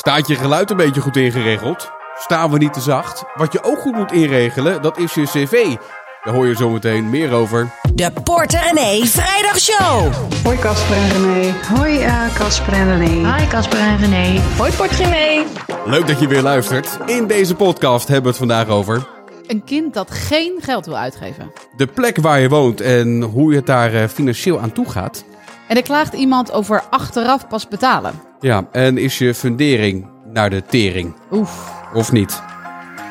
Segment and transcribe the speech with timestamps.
[0.00, 1.90] Staat je geluid een beetje goed ingeregeld?
[2.14, 3.24] Staan we niet te zacht?
[3.34, 5.76] Wat je ook goed moet inregelen, dat is je cv.
[6.24, 7.70] Daar hoor je zometeen meer over.
[7.94, 10.12] De Porter René Vrijdagshow.
[10.44, 11.52] Hoi Casper en René.
[11.76, 13.36] Hoi uh, Casper en René.
[13.36, 14.40] Hi Casper en René.
[14.56, 15.44] Hoi Port René.
[15.84, 16.98] Leuk dat je weer luistert.
[17.06, 19.06] In deze podcast hebben we het vandaag over...
[19.46, 21.52] Een kind dat geen geld wil uitgeven.
[21.76, 25.24] De plek waar je woont en hoe het daar eh, financieel aan toe gaat.
[25.68, 28.29] En er klaagt iemand over achteraf pas betalen.
[28.42, 31.14] Ja, en is je fundering naar de tering?
[31.32, 31.82] Oef.
[31.94, 32.42] Of niet?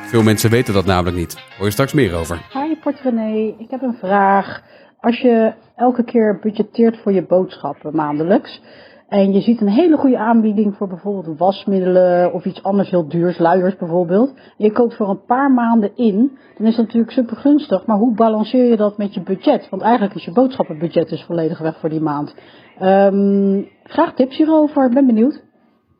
[0.09, 1.37] Veel mensen weten dat namelijk niet.
[1.57, 2.41] Hoor je straks meer over.
[2.53, 4.61] Hi Port René, ik heb een vraag.
[4.99, 8.61] Als je elke keer budgetteert voor je boodschappen maandelijks...
[9.07, 12.33] en je ziet een hele goede aanbieding voor bijvoorbeeld wasmiddelen...
[12.33, 14.33] of iets anders heel duurs, luiers bijvoorbeeld...
[14.33, 16.37] en je koopt voor een paar maanden in...
[16.57, 17.85] dan is dat natuurlijk super gunstig.
[17.85, 19.67] Maar hoe balanceer je dat met je budget?
[19.69, 22.35] Want eigenlijk is je boodschappenbudget dus volledig weg voor die maand.
[22.81, 25.41] Um, graag tips hierover, ik ben benieuwd.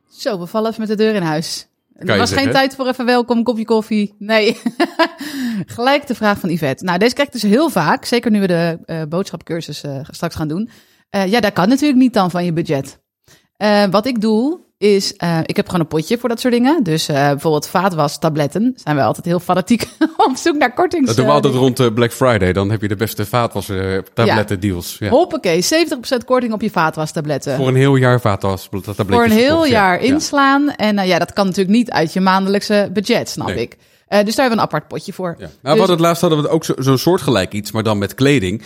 [0.10, 1.68] Zo, we vallen even met de deur in huis.
[1.98, 4.16] Kan Er was geen tijd voor even welkom, kopje koffie.
[4.18, 4.58] Nee.
[5.76, 6.84] Gelijk de vraag van Yvette.
[6.84, 8.06] Nou, deze krijg ik dus heel vaak.
[8.06, 10.70] Zeker nu we de eh boodschapcursus eh, straks gaan doen.
[11.10, 13.00] Eh, ja, dat kan natuurlijk niet dan van je budget.
[13.58, 15.14] Eh, wat ik doe, is...
[15.16, 16.84] eh, ik heb gewoon een potje voor dat soort dingen.
[16.84, 18.74] Dus eh, bijvoorbeeld vaatwas, tabletten.
[18.84, 19.88] Zijn we altijd heel fanatiek
[20.30, 21.06] op zoek naar kortings.
[21.08, 22.54] Dat doen we eh, altijd rond Black Friday.
[22.54, 24.96] Dan heb je de beste vaatwasser tabletten deals.
[25.00, 25.10] Ja.
[25.10, 25.64] Hoppakee,
[26.22, 27.56] 70% korting op je vaatwastabletten.
[27.56, 28.96] Voor een heel jaar vaatwastabletjes.
[29.08, 29.72] voor een heel ja.
[29.72, 30.14] jaar Ja.
[30.14, 30.70] inslaan.
[30.76, 33.62] En ja, dat kan natuurlijk niet uit je maandelijkse budget, snap Nee.
[33.62, 33.78] ik.
[34.10, 35.36] Dus daar hebben we een apart potje voor.
[35.38, 35.46] Ja.
[35.46, 37.98] Nou, we Dus- hadden het laatst hadden we ook zo- zo'n soortgelijk iets, maar dan
[37.98, 38.62] met kleding.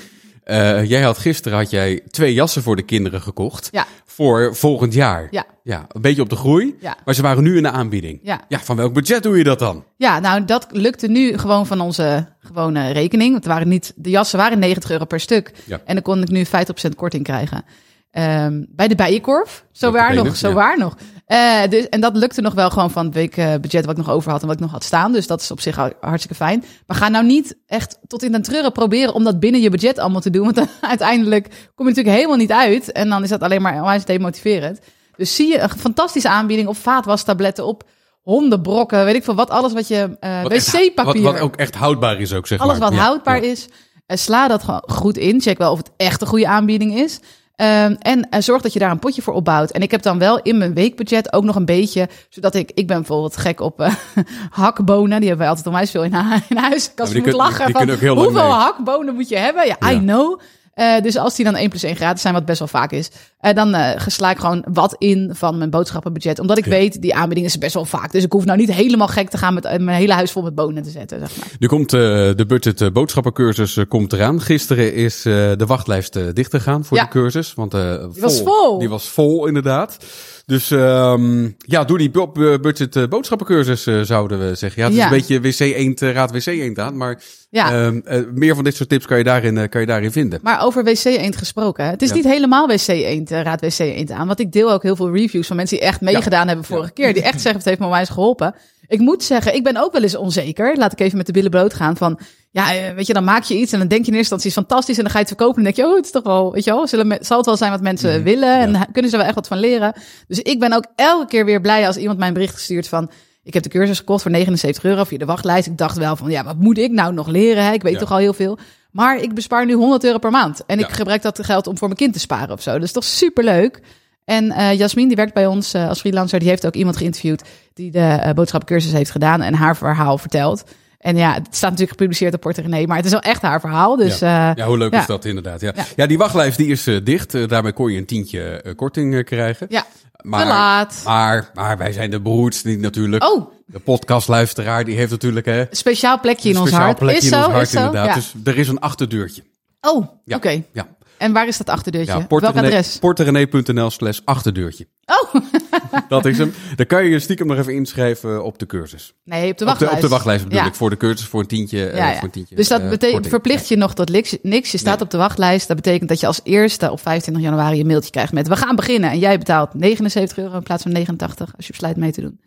[0.86, 3.70] Jij had gisteren had jij twee jassen voor de kinderen gekocht.
[3.72, 3.86] Ja.
[4.16, 5.28] Voor volgend jaar.
[5.32, 5.46] Ja.
[5.64, 5.86] ja.
[5.88, 6.76] Een beetje op de groei.
[6.80, 6.98] Ja.
[7.06, 8.20] Maar ze waren nu in de aanbieding.
[8.24, 8.42] Ja.
[8.48, 9.84] Ja, van welk budget doe je dat dan?
[9.98, 13.32] Ja, nou dat lukte nu gewoon van onze gewone rekening.
[13.32, 15.52] Want het waren niet, de jassen waren 90 euro per stuk.
[15.66, 15.82] Ja.
[15.86, 16.50] En dan kon ik nu 50%
[16.96, 17.66] korting krijgen.
[18.14, 19.66] Ehm, bij de bijenkorf.
[19.72, 20.54] Zo de waar nog, zo ja.
[20.54, 20.98] waar nog.
[21.26, 24.32] Eh, dus, en dat lukte nog wel gewoon van het weekbudget wat ik nog over
[24.32, 25.12] had en wat ik nog had staan.
[25.12, 26.64] Dus dat is op zich hartstikke fijn.
[26.88, 30.00] Maar ga nou niet echt tot in den treuren proberen om dat binnen je budget
[30.00, 30.44] allemaal te doen.
[30.44, 32.92] Want dan uiteindelijk kom je natuurlijk helemaal niet uit.
[32.92, 34.80] En dan is dat alleen maar onwijs demotiverend.
[35.16, 37.84] Dus zie je een fantastische aanbieding op vaatwastabletten, op
[38.22, 39.50] hondenbrokken, weet ik veel wat.
[39.50, 41.22] Alles wat je, eh Wat wc-papier.
[41.22, 42.90] Wat, wat ook echt houdbaar is ook, zeg Alles maar.
[42.90, 43.52] wat Ja, houdbaar ja.
[43.52, 43.68] is,
[44.06, 45.42] eh, sla dat gewoon goed in.
[45.42, 47.20] Check wel of het echt een goede aanbieding is.
[47.56, 49.72] Ehm, en eh, zorg dat je daar een potje voor opbouwt.
[49.72, 52.88] En ik heb dan wel in mijn weekbudget ook nog een beetje, zodat ik, ik
[52.88, 53.94] ben bijvoorbeeld gek op eh,
[54.50, 55.10] hakbonen.
[55.20, 56.86] Die hebben wij altijd onwijs veel in, hu- in huis.
[56.90, 58.42] Ik kan die ze moet kun- lachen van, hoeveel mee.
[58.42, 59.68] hakbonen moet je hebben?
[59.68, 60.00] Ja, I Ja.
[60.00, 60.40] know.
[60.74, 63.12] Eh, dus als die dan 1 plus 1 gratis zijn, wat best wel vaak is,
[63.40, 66.40] eh, dan eh sla ik gewoon wat in van mijn boodschappenbudget.
[66.40, 66.70] Omdat ik Ja.
[66.72, 68.12] weet, die aanbieding is best wel vaak.
[68.12, 70.56] Dus ik hoef nou niet helemaal gek te gaan met mijn hele huis vol met
[70.56, 71.48] bonen te zetten, zeg maar.
[71.60, 74.42] Nu komt de budget boodschappencursus komt eraan.
[74.42, 77.04] Gisteren is de wachtlijst dicht gegaan voor Ja.
[77.04, 77.54] de cursus.
[77.54, 78.80] Want, Die was vol.
[78.80, 79.98] Die was vol, inderdaad.
[80.46, 84.82] Dus ehm, ja, doe die bu- bu- budget eh, boodschappencursus, eh, zouden we zeggen.
[84.82, 85.06] Ja, het Ja.
[85.06, 86.98] is een beetje wc eend, eh, raad wc eend aan.
[86.98, 87.72] Maar Ja.
[87.72, 90.40] ehm, eh, meer van dit soort tips kan je daarin, kan je daarin vinden.
[90.44, 91.84] Maar over wc eend gesproken.
[91.86, 91.90] hè.
[91.92, 92.16] Het is Ja.
[92.16, 94.28] niet helemaal wc eend, raad wc eend aan.
[94.28, 97.14] Want ik deel ook heel veel reviews van mensen die echt meegedaan hebben vorige keer.
[97.14, 98.56] Die echt zeggen, het heeft me onwijs geholpen.
[98.88, 100.78] Ik moet zeggen, ik ben ook wel eens onzeker.
[100.78, 102.20] Laat ik even met de billen bloot gaan van...
[102.52, 104.48] Ja, eh, weet je, dan maak je iets en dan denk je in eerste instantie
[104.62, 104.98] is fantastisch.
[104.98, 106.52] En dan ga je het verkopen en dan denk je, oh, het is toch wel,
[106.52, 106.88] weet je wel.
[106.88, 109.58] Zullen, zal het wel zijn wat mensen willen en kunnen ze wel echt wat van
[109.58, 109.94] leren.
[110.28, 113.10] Dus ik ben ook elke keer weer blij als iemand mij een bericht stuurt van...
[113.44, 115.68] Ik heb de cursus gekocht voor 79 euro via de wachtlijst.
[115.68, 117.64] Ik dacht wel van, ja, wat moet ik nou nog leren?
[117.66, 117.72] Hè?
[117.74, 118.00] Ik weet Ja.
[118.00, 118.58] toch al heel veel.
[118.92, 120.64] Maar ik bespaar nu 100 euro per maand.
[120.66, 122.72] En ik gebruik dat geld om voor mijn kind te sparen of zo.
[122.74, 123.80] Dat is toch superleuk.
[124.26, 127.44] En eh Jasmin, die werkt bij ons eh, als freelancer, die heeft ook iemand geïnterviewd
[127.74, 130.64] die de eh boodschappencursus heeft gedaan en haar verhaal vertelt.
[131.00, 133.60] En ja, het staat natuurlijk gepubliceerd op Porter René, maar het is wel echt haar
[133.60, 133.96] verhaal.
[133.96, 134.54] Dus ja.
[134.56, 135.00] ja, hoe leuk ja.
[135.00, 135.62] is dat inderdaad.
[135.62, 135.84] Ja, ja.
[135.96, 136.06] Ja.
[136.06, 137.50] die wachtlijst die is dicht.
[137.50, 139.68] Daarmee kon je een tientje korting krijgen.
[139.70, 139.86] ja,
[140.22, 141.02] maar, te laat.
[141.06, 143.24] Maar, maar wij zijn de beroerdste niet natuurlijk.
[143.24, 147.00] Oh, De podcastluisteraar die heeft natuurlijk hè, een speciaal plekje in ons speciaal hart.
[147.00, 148.08] plekje is in zo, ons hart is inderdaad.
[148.08, 148.14] Ja.
[148.14, 149.44] Dus er is een achterdeurtje.
[149.82, 150.36] Oh, Ja.
[150.36, 150.64] oké.
[150.72, 150.88] Ja.
[151.18, 152.14] En waar is dat achterdeurtje?
[152.14, 152.98] Ja, Welk adres?
[153.00, 154.88] porterenee.nl slash achterdeurtje.
[155.06, 155.42] Oh,
[156.10, 156.54] Dat is hem.
[156.76, 159.14] Dan kan je je stiekem nog even inschrijven op de cursus.
[159.24, 159.96] nee, op de Op de, wachtlijst.
[159.96, 160.66] op de wachtlijst bedoel Ja.
[160.66, 161.86] ik, voor de cursus voor een tientje.
[161.90, 162.14] eh, Ja, ja.
[162.16, 164.10] Voor een tientje Dus dat eh, betekent, verplicht je nog tot
[164.42, 164.72] niks.
[164.72, 165.68] Je staat op de wachtlijst.
[165.68, 168.48] Dat betekent dat je als eerste op 25 januari een mailtje krijgt met...
[168.48, 171.98] we gaan beginnen en jij betaalt 79 euro in plaats van 89 als je besluit
[171.98, 172.40] mee te doen.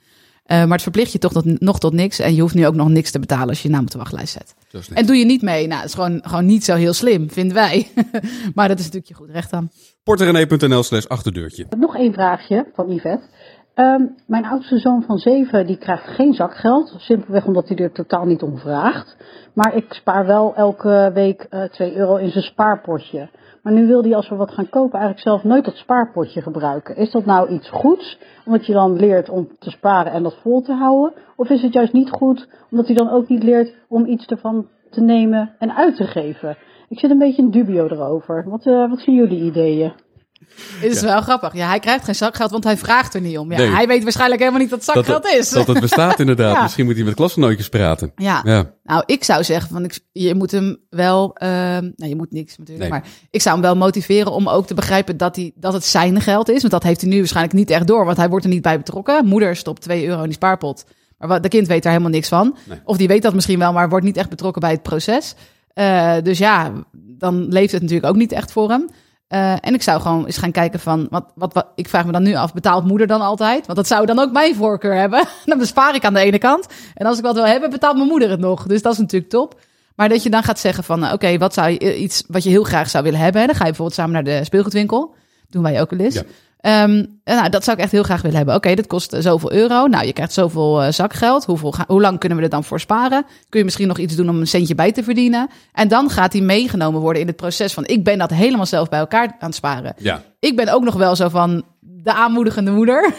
[0.47, 2.19] Eh, maar het verplicht je toch tot, nog tot niks.
[2.19, 3.99] En je hoeft nu ook nog niks te betalen als je je naam op de
[3.99, 4.55] wachtlijst zet.
[4.95, 7.55] En doe je niet mee, nou, dat is gewoon, gewoon niet zo heel slim, vinden
[7.55, 7.89] wij.
[8.55, 9.71] maar dat is natuurlijk je goed recht aan.
[10.05, 11.67] Porterenee.nl slash achterdeurtje.
[11.79, 13.27] Nog één vraagje van Yvette.
[13.75, 16.95] Ehm, mijn oudste zoon van zeven die krijgt geen zakgeld.
[16.97, 19.17] Simpelweg omdat hij er totaal niet om vraagt.
[19.55, 23.29] Maar ik spaar wel elke week eh 2 euro in zijn spaarpotje.
[23.67, 26.97] Maar nu wil hij als we wat gaan kopen eigenlijk zelf nooit dat spaarpotje gebruiken.
[26.97, 28.19] Is dat nou iets goeds?
[28.45, 31.13] Omdat je dan leert om te sparen en dat vol te houden?
[31.37, 34.69] Of is het juist niet goed omdat hij dan ook niet leert om iets ervan
[34.91, 36.57] te nemen en uit te geven?
[36.89, 38.45] Ik zit een beetje in dubio erover.
[38.49, 39.93] Wat, eh, wat zijn jullie ideeën?
[40.81, 41.55] Het is wel grappig.
[41.55, 43.51] Ja, hij krijgt geen zakgeld, want hij vraagt er niet om.
[43.53, 43.71] Ja, Nee.
[43.71, 45.51] Hij weet waarschijnlijk helemaal niet dat zakgeld dat, is.
[45.51, 46.55] Dat het bestaat inderdaad.
[46.57, 46.63] Ja.
[46.63, 48.13] Misschien moet hij met klasgenootjes praten.
[48.17, 48.41] Ja.
[48.45, 48.71] Ja.
[48.83, 51.35] Nou, ik zou zeggen van ik, je moet hem wel.
[51.37, 52.91] ehm nou, je moet niks natuurlijk.
[52.91, 53.01] Nee.
[53.01, 56.21] Maar ik zou hem wel motiveren om ook te begrijpen dat, hij, dat het zijn
[56.21, 56.61] geld is.
[56.61, 58.77] Want dat heeft hij nu waarschijnlijk niet echt door, want hij wordt er niet bij
[58.77, 59.27] betrokken.
[59.27, 60.85] Moeder stopt 2 euro in die spaarpot.
[61.19, 62.57] Maar de kind weet daar helemaal niks van.
[62.65, 62.81] Nee.
[62.85, 65.35] Of die weet dat misschien wel, maar wordt niet echt betrokken bij het proces.
[65.75, 68.89] Eh, dus ja, dan leeft het natuurlijk ook niet echt voor hem.
[69.29, 72.13] Eh, en ik zou gewoon eens gaan kijken van, wat, wat, wat, ik vraag me
[72.13, 73.67] dan nu af, betaalt moeder dan altijd?
[73.67, 75.25] Want dat zou dan ook mijn voorkeur hebben.
[75.45, 76.67] dan bespaar ik aan de ene kant.
[76.95, 78.67] En als ik wat wil hebben, betaalt mijn moeder het nog.
[78.67, 79.61] Dus dat is natuurlijk top.
[79.97, 82.43] Maar dat je dan gaat zeggen van, eh, oké, wat zou je, eh, iets wat
[82.43, 83.47] je heel graag zou willen hebben.
[83.47, 85.15] Dan ga je bijvoorbeeld samen naar de speelgoedwinkel.
[85.51, 86.15] Doen wij ook wel eens.
[86.15, 86.23] Ja.
[86.67, 88.55] En nou, dat zou ik echt heel graag willen hebben.
[88.55, 89.87] Oké, dat kost eh, zoveel euro.
[89.87, 91.45] Nou, je krijgt zoveel eh, zakgeld.
[91.45, 93.25] Hoeveel ga- hoe lang kunnen we er dan voor sparen?
[93.49, 95.49] Kun je misschien nog iets doen om een centje bij te verdienen?
[95.73, 97.87] En dan gaat hij meegenomen worden in het proces van...
[97.87, 99.95] ik ben dat helemaal zelf bij elkaar aan het sparen.
[99.99, 100.23] Ja.
[100.41, 103.03] Ik ben ook nog wel zo van de aanmoedigende moeder.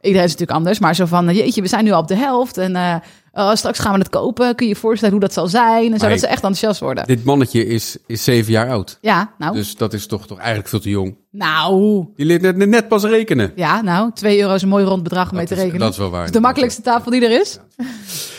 [0.00, 1.34] Iedereen is natuurlijk anders, maar zo van...
[1.34, 3.02] jeetje, we zijn nu al op de helft en
[3.34, 4.54] oh, straks gaan we het kopen.
[4.54, 5.92] Kun je je voorstellen hoe dat zal zijn?
[5.92, 7.06] En zo, dat ze echt enthousiast worden.
[7.06, 8.98] Dit mannetje is, is zeven jaar oud.
[9.00, 11.16] Ja, nou, Dus dat is toch, toch eigenlijk veel te jong.
[11.30, 12.06] nou...
[12.16, 13.52] Die leert net, net pas rekenen.
[13.56, 15.80] Ja, nou, 2 euro is een mooi rond bedrag om mee te is- rekenen.
[15.80, 17.58] dat is wel waar, de makkelijkste tafel die er is.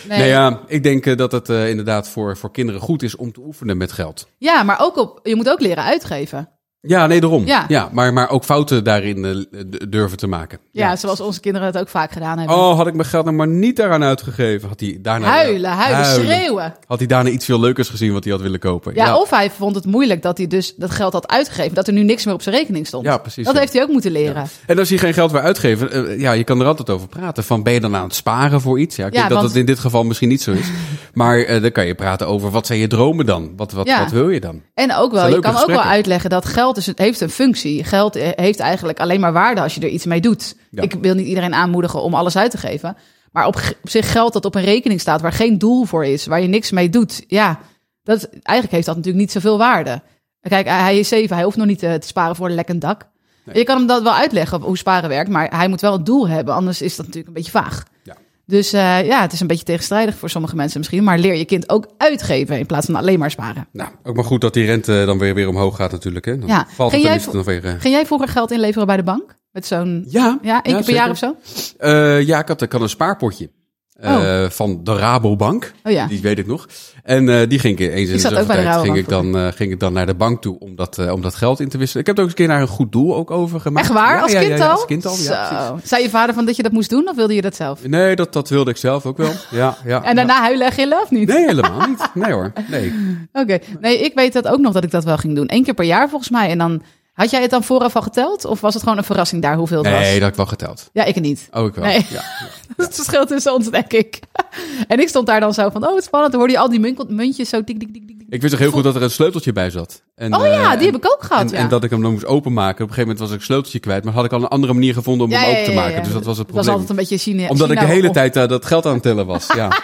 [0.07, 0.17] Nee.
[0.19, 3.31] Nee, ja, ik denk eh, dat het eh, inderdaad voor, voor kinderen goed is om
[3.31, 4.27] te oefenen met geld.
[4.37, 6.49] Ja, maar ook op, je moet ook leren uitgeven.
[6.87, 7.45] Ja, nee, daarom.
[7.45, 7.65] Ja.
[7.67, 7.89] Ja.
[7.91, 10.59] maar, maar ook fouten daarin eh, durven te maken.
[10.71, 12.55] Ja, zoals onze kinderen het ook vaak gedaan hebben.
[12.57, 14.67] Oh, had ik mijn geld nou maar niet daaraan uitgegeven.
[14.69, 15.27] Had hij daarna...
[15.27, 16.75] huilen, huilen, schreeuwen.
[16.87, 18.93] Had hij daarna iets veel leukers gezien wat hij had willen kopen.
[18.95, 21.75] Ja, of hij vond het moeilijk dat hij dus dat geld had uitgegeven.
[21.75, 23.05] Dat er nu niks meer op zijn rekening stond.
[23.05, 23.59] Ja, precies, Dat ja.
[23.59, 24.47] heeft hij ook moeten leren.
[24.65, 27.43] En als je geen geld wil uitgeven, eh, ja, je kan er altijd over praten.
[27.43, 28.95] Van ben je dan aan het sparen voor iets?
[28.95, 30.67] Ja, ik Ja, denk dat het in dit geval misschien niet zo is.
[31.13, 33.53] Maar eh, dan kan je praten over wat zijn je dromen dan?
[33.55, 33.99] Wat, wat, Ja.
[33.99, 34.61] wat wil je dan?
[34.73, 37.83] En ook wel, je kan ook wel uitleggen dat geld is, het heeft een functie.
[37.83, 40.55] Geld eh, heeft eigenlijk alleen maar waarde als je er iets mee doet.
[40.71, 40.81] Ja.
[40.81, 42.97] Ik wil niet iedereen aanmoedigen om alles uit te geven.
[43.31, 46.25] Maar op, op zich geld dat op een rekening staat waar geen doel voor is,
[46.25, 47.23] waar je niks mee doet.
[47.27, 47.59] Ja,
[48.03, 50.01] dat, is- eigenlijk heeft dat natuurlijk niet zoveel waarde.
[50.41, 53.07] Kijk, hij is zeven, hij hoeft nog niet eh, te sparen voor een lekkend dak.
[53.53, 56.27] Je kan hem dat wel uitleggen hoe sparen werkt, maar hij moet wel een doel
[56.27, 56.53] hebben.
[56.53, 57.83] Anders is dat natuurlijk een beetje vaag.
[58.03, 58.15] Ja.
[58.45, 61.03] Dus eh, ja, het is een beetje tegenstrijdig voor sommige mensen misschien.
[61.03, 63.67] Maar leer je kind ook uitgeven in plaats van alleen maar sparen.
[63.71, 66.25] Nou, ook maar goed dat die rente dan weer, weer omhoog gaat natuurlijk.
[66.25, 66.37] Hè?
[66.39, 66.67] Dan Ja.
[66.69, 67.65] valt Ging jij nog weer...
[67.65, 69.35] eh, Ging jij vroeger geld inleveren bij de bank?
[69.51, 70.05] Met zo'n...
[70.09, 71.35] Ja, Ja, één keer per jaar of zo?
[71.77, 73.49] Eh, ja, ik had, ik had een spaarpotje.
[73.95, 75.73] Eh, van de Rabobank.
[75.83, 76.07] Oh ja.
[76.07, 76.67] Die weet ik nog.
[77.03, 78.97] En eh, die ging ik eens in de zat ook zoveel bij de tijd ging
[78.97, 81.59] ik, dan, eh, ging ik dan naar de bank toe om dat, om dat geld
[81.59, 82.01] in te wisselen.
[82.01, 83.85] Ik heb het ook eens een keer naar een goed doel ook overgemaakt.
[83.85, 84.15] Echt waar?
[84.15, 84.71] Ja, als ja, kind ja, ja, al?
[84.71, 85.15] als kind al.
[85.15, 85.79] Zo.
[85.83, 87.87] Zei je vader van dat je dat moest doen of wilde je dat zelf?
[87.87, 89.31] Nee, dat, dat wilde ik zelf ook wel.
[89.51, 91.27] Ja, ja, En daarna huilen en gillen of niet?
[91.27, 92.09] Nee, helemaal niet.
[92.13, 92.51] Nee hoor.
[92.67, 92.93] Nee.
[93.33, 93.59] Oké.
[93.79, 95.45] Nee, ik weet dat ook nog dat ik dat wel ging doen.
[95.47, 96.49] Eén keer per jaar volgens mij.
[96.49, 96.81] En dan
[97.15, 98.45] had jij het dan vooraf al geteld?
[98.45, 100.03] Of was het gewoon een verrassing daar hoeveel het Nee, was?
[100.11, 100.89] dat heb ik wel geteld.
[100.93, 101.47] Ja, ik niet.
[101.51, 101.83] Oh, ik wel.
[101.85, 102.05] Nee.
[102.09, 102.21] Ja.
[102.77, 104.19] Dat is het verschil tussen ons, denk ik.
[104.87, 106.31] En ik stond daar dan zo van, oh, wat spannend.
[106.31, 108.15] Dan hoorde je al die muntjes zo tik, tik, tik, tik.
[108.29, 110.01] Ik wist ook heel goed dat er een sleuteltje bij zat.
[110.15, 111.63] En, Oh ja, eh, die heb ik ook gehad, En, ja.
[111.63, 112.73] en dat ik hem dan moest openmaken.
[112.83, 114.03] Op een gegeven moment was ik sleuteltje kwijt.
[114.03, 116.03] Maar had ik al een andere manier gevonden om hem open te maken.
[116.03, 116.71] Dus dat was het Het was probleem.
[116.73, 117.47] altijd een beetje China.
[117.49, 119.47] Omdat ik de hele of- tijd eh, dat geld aan het tellen was.
[119.55, 119.69] Ja.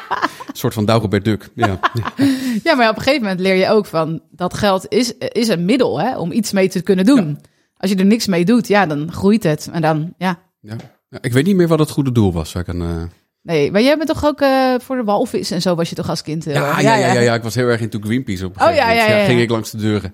[0.51, 1.49] een soort van Dagobert Duck.
[1.55, 1.79] Ja.
[2.63, 5.65] Ja, maar op een gegeven moment leer je ook van dat geld is, is een
[5.65, 7.39] middel hè, om iets mee te kunnen doen.
[7.77, 9.69] Als je er niks mee doet, ja, dan groeit het.
[9.71, 10.39] En dan, ja.
[10.59, 10.75] Ja.
[11.09, 12.55] Ja, Ik weet niet meer wat het goede doel was.
[12.55, 13.03] Ik een, eh,
[13.41, 16.09] Nee, maar jij bent toch ook eh, voor de walvis en zo was je toch
[16.09, 16.47] als kind?
[16.47, 18.67] eh, ja, ja, ja, ja, ja, ik was heel erg into Greenpeace op een Oh,
[18.67, 19.09] gegeven ja, moment.
[19.09, 19.27] ja, ja, ja.
[19.27, 20.13] ging ik langs de deuren.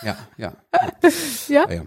[0.00, 0.52] Ja, ja.
[1.48, 1.66] Ja?
[1.68, 1.82] ja.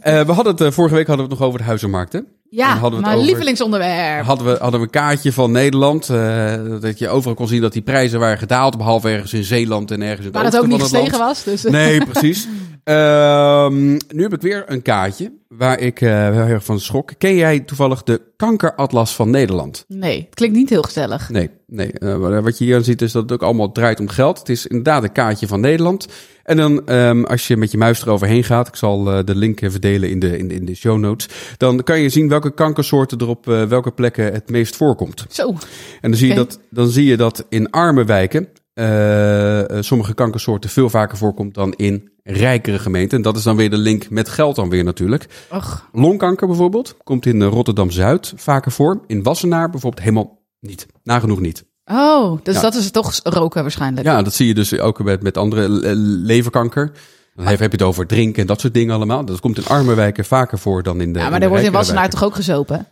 [0.00, 2.20] Eh, we hadden het, eh, vorige week hadden we het nog over de huizenmarkten.
[2.20, 2.26] En
[2.60, 4.24] Ja, hadden we mijn over- lievelingsonderwerp.
[4.24, 6.08] Hadden we, hadden we een kaartje van Nederland.
[6.08, 8.76] eh, dat je overal kon zien dat die prijzen waren gedaald.
[8.76, 11.44] Behalve ergens in Zeeland en ergens in het Waar het ook niet gestegen was.
[11.44, 12.48] Dus, Nee, precies.
[12.84, 17.10] Ehm, nu heb ik weer een kaartje waar ik eh, heel erg van schrok.
[17.18, 19.84] Ken jij toevallig de kankeratlas van Nederland?
[19.88, 21.28] nee, het klinkt niet heel gezellig.
[21.28, 21.92] Nee, nee.
[21.92, 24.38] Eh, wat je hier aan ziet is dat het ook allemaal draait om geld.
[24.38, 26.06] Het is inderdaad een kaartje van Nederland.
[26.42, 29.60] En dan, ehm, als je met je muis eroverheen gaat, ik zal eh, de link
[29.60, 31.28] even delen in de, in, de, in de show notes.
[31.56, 35.26] Dan kan je zien welke kankersoorten er op welke plekken het meest voorkomt.
[35.28, 35.48] Zo,
[36.00, 40.14] En dan zie, je dat, dan zie je dat in arme wijken eh, eh, sommige
[40.14, 43.16] kankersoorten veel vaker voorkomt dan in rijkere gemeenten.
[43.16, 45.26] En dat is dan weer de link met geld dan weer natuurlijk.
[45.50, 49.00] Och, Longkanker bijvoorbeeld komt in eh, Rotterdam-Zuid vaker voor.
[49.06, 50.86] In Wassenaar bijvoorbeeld helemaal niet.
[51.02, 51.64] Nagenoeg niet.
[51.84, 52.60] oh, dus Ja.
[52.60, 54.06] dat is toch roken waarschijnlijk.
[54.06, 55.68] Ja, dat zie je dus ook met, met andere
[56.04, 56.92] leverkanker.
[57.34, 59.24] Dan heb je het over drinken en dat soort dingen allemaal.
[59.24, 61.64] Dat komt in arme wijken vaker voor dan in de Ja, maar de er wordt
[61.64, 62.18] in Wassenaar wijken.
[62.18, 62.86] toch ook gezopen?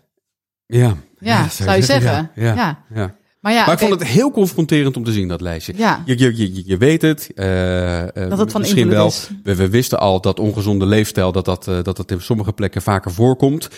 [0.66, 2.30] Ja, Ja, zou je zeggen.
[2.34, 2.78] Ja, ja, Ja.
[2.94, 3.14] ja.
[3.42, 5.72] Maar ja, Maar ik vond het heel confronterend om te zien, dat lijstje.
[5.76, 6.02] Ja.
[6.04, 7.30] Je, je, je, je weet het.
[7.34, 9.06] eh, eh, Dat het van misschien wel.
[9.06, 9.30] is.
[9.42, 12.82] We, we wisten al dat ongezonde leefstijl, dat dat, eh, dat dat in sommige plekken
[12.82, 13.68] vaker voorkomt.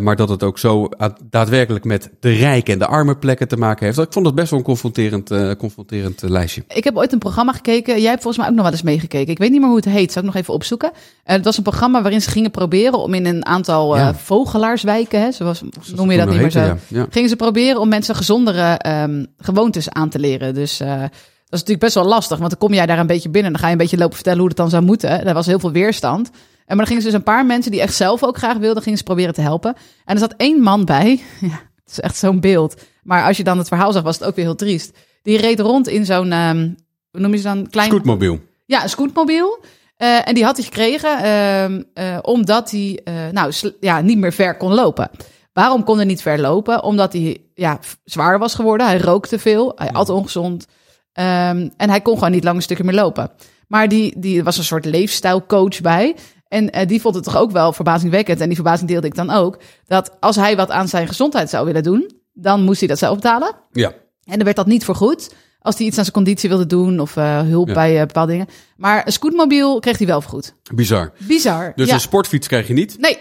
[0.00, 0.88] Maar dat het ook zo
[1.30, 3.98] daadwerkelijk met de rijke en de arme plekken te maken heeft.
[3.98, 6.64] Ik vond het best wel een confronterend, confronterend lijstje.
[6.68, 8.00] Ik heb ooit een programma gekeken.
[8.00, 9.30] Jij hebt volgens mij ook nog wel eens meegekeken.
[9.32, 10.12] Ik weet niet meer hoe het heet.
[10.12, 10.90] Zal ik nog even opzoeken?
[11.24, 14.14] Het was een programma waarin ze gingen proberen om in een aantal Ja.
[14.14, 15.62] vogelaarswijken, hè, zoals
[15.94, 16.96] noem je dat niet meer heette, zo.
[16.98, 17.06] Ja.
[17.10, 20.54] gingen ze proberen om mensen gezondere ehm, gewoontes aan te leren.
[20.54, 23.28] Dus eh, dat is natuurlijk best wel lastig, want dan kom jij daar een beetje
[23.28, 25.26] binnen en dan ga je een beetje lopen vertellen hoe het dan zou moeten.
[25.26, 26.30] Er was heel veel weerstand.
[26.68, 28.82] En maar dan gingen ze dus een paar mensen die echt zelf ook graag wilden,
[28.82, 29.74] gingen ze proberen te helpen.
[30.04, 31.20] En er zat één man bij.
[31.40, 32.82] Ja, het is echt zo'n beeld.
[33.02, 34.92] Maar als je dan het verhaal zag, was het ook weer heel triest.
[35.22, 36.70] Die reed rond in zo'n, ehm,
[37.10, 37.68] hoe noem je ze dan?
[37.70, 38.40] Klein, Scootmobiel.
[38.66, 39.64] ja, een scootmobiel.
[39.96, 43.00] Eh, en die had hij gekregen ehm, eh, omdat hij
[43.32, 45.10] nou, ja, niet meer ver kon lopen.
[45.58, 46.82] Waarom kon hij niet ver lopen?
[46.82, 48.86] Omdat hij ja, zwaar was geworden.
[48.86, 49.72] Hij rookte veel.
[49.74, 50.66] Hij at ongezond.
[51.12, 53.30] Ehm, en hij kon gewoon niet lange stukken meer lopen.
[53.68, 56.16] Maar die, die was een soort leefstijlcoach bij.
[56.48, 58.40] En eh, die vond het toch ook wel verbazingwekkend.
[58.40, 59.58] En die verbazing deelde ik dan ook.
[59.86, 63.14] Dat als hij wat aan zijn gezondheid zou willen doen, dan moest hij dat zelf
[63.14, 63.54] betalen.
[63.72, 63.88] Ja.
[64.24, 65.34] En dan werd dat niet vergoed.
[65.60, 67.74] Als hij iets aan zijn conditie wilde doen of eh, hulp Ja.
[67.74, 68.46] bij eh, bepaalde dingen.
[68.76, 70.54] Maar een scootmobiel kreeg hij wel vergoed.
[70.74, 71.12] Bizar.
[71.18, 71.72] Bizar.
[71.74, 71.94] Dus ja.
[71.94, 72.98] een sportfiets krijg je niet.
[72.98, 73.18] Nee.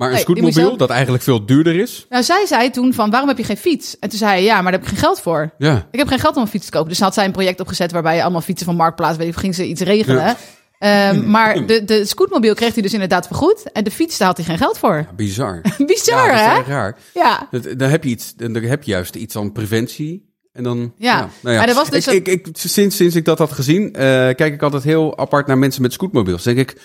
[0.00, 2.06] Maar een Nee, scootmobiel, zelf- dat eigenlijk veel duurder is.
[2.08, 3.98] Nou, zij zei toen van, waarom heb je geen fiets?
[3.98, 5.50] En toen zei hij, ja, maar daar heb ik geen geld voor.
[5.58, 5.88] Ja.
[5.90, 6.88] Ik heb geen geld om een fiets te kopen.
[6.88, 9.54] Dus had zij een project opgezet waarbij je allemaal fietsen van Marktplaats, weet je, ging
[9.54, 10.24] ze iets regelen.
[10.24, 10.36] Ja.
[10.78, 13.72] Ehm, maar de, de scootmobiel kreeg hij dus inderdaad vergoed.
[13.72, 15.06] En de fiets, daar had hij geen geld voor.
[15.16, 15.60] Bizar.
[15.86, 16.72] Bizar, ja, dat is hè?
[16.72, 16.96] raar.
[17.14, 17.48] Ja.
[17.50, 20.28] Dat- Dan heb je iets, dan heb je juist iets van preventie.
[20.52, 21.28] En dan, Ja.
[21.40, 24.00] nou Maar er was dus ik, ik, ik, sinds, sinds ik dat had gezien, eh,
[24.34, 26.42] kijk ik altijd heel apart naar mensen met scootmobiels.
[26.42, 26.80] Dan denk ik,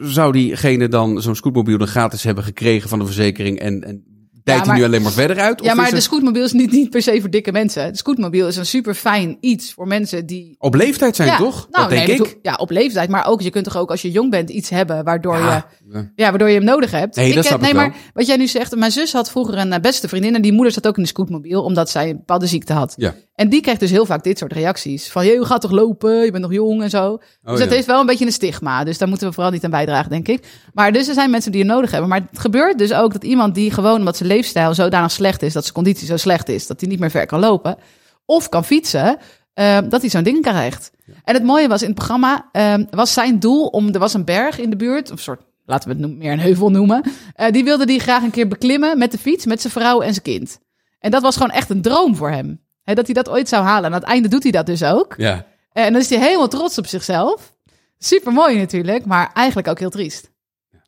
[0.00, 4.17] zou diegene dan zo'n scootmobiel dan gratis hebben gekregen van de verzekering en, en
[4.48, 5.62] dijt maar- nu alleen maar verder uit?
[5.64, 7.92] Ja, maar de scootmobiel is niet, niet per se voor dikke mensen.
[7.92, 11.66] De scootmobiel is een super fijn iets voor mensen die op leeftijd zijn, ja, toch?
[11.70, 12.22] Nou, dat denk nee, ik.
[12.22, 13.08] dat Ja, op leeftijd.
[13.08, 16.10] Maar ook, je kunt toch ook als je jong bent iets hebben waardoor, Ja, je,
[16.14, 17.16] ja, waardoor je hem nodig hebt.
[17.16, 17.82] Nee, dat ik nee, wel.
[17.82, 20.52] maar wat jij nu zegt, mijn zus had vroeger een eh, beste vriendin en die
[20.52, 22.94] moeder zat ook in de scootmobiel omdat zij een bepaalde ziekte had.
[22.96, 23.14] Ja.
[23.34, 25.10] En die krijgt dus heel vaak dit soort reacties.
[25.10, 27.16] Van, je gaat toch lopen, je bent nog jong en zo.
[27.16, 27.58] dus Oh, ja.
[27.64, 28.84] dat heeft wel een beetje een stigma.
[28.84, 30.44] Dus daar moeten we vooral niet aan bijdragen, denk ik.
[30.72, 32.08] Maar dus er zijn mensen die je nodig hebben.
[32.08, 35.52] Maar het gebeurt dus ook dat iemand die gewoon, omdat zijn leefstijl zodanig slecht is,
[35.52, 37.76] dat zijn conditie zo slecht is, dat hij niet meer ver kan lopen,
[38.24, 39.18] of kan fietsen,
[39.54, 40.90] eh, dat hij zo'n ding krijgt.
[41.24, 44.24] En het mooie was in het programma, eh, was zijn doel om, er was een
[44.24, 47.02] berg in de buurt, of een soort, laten we het meer een heuvel noemen.
[47.34, 50.12] Eh, die wilde die graag een keer beklimmen met de fiets, met zijn vrouw en
[50.12, 50.58] zijn kind.
[50.98, 52.60] En dat was gewoon echt een droom voor hem.
[52.82, 53.84] Hè, dat hij dat ooit zou halen.
[53.84, 55.14] En aan het einde doet hij dat dus ook.
[55.16, 55.46] Ja.
[55.72, 57.56] En dan is hij helemaal trots op zichzelf.
[57.98, 60.30] Super mooi natuurlijk, maar eigenlijk ook heel triest.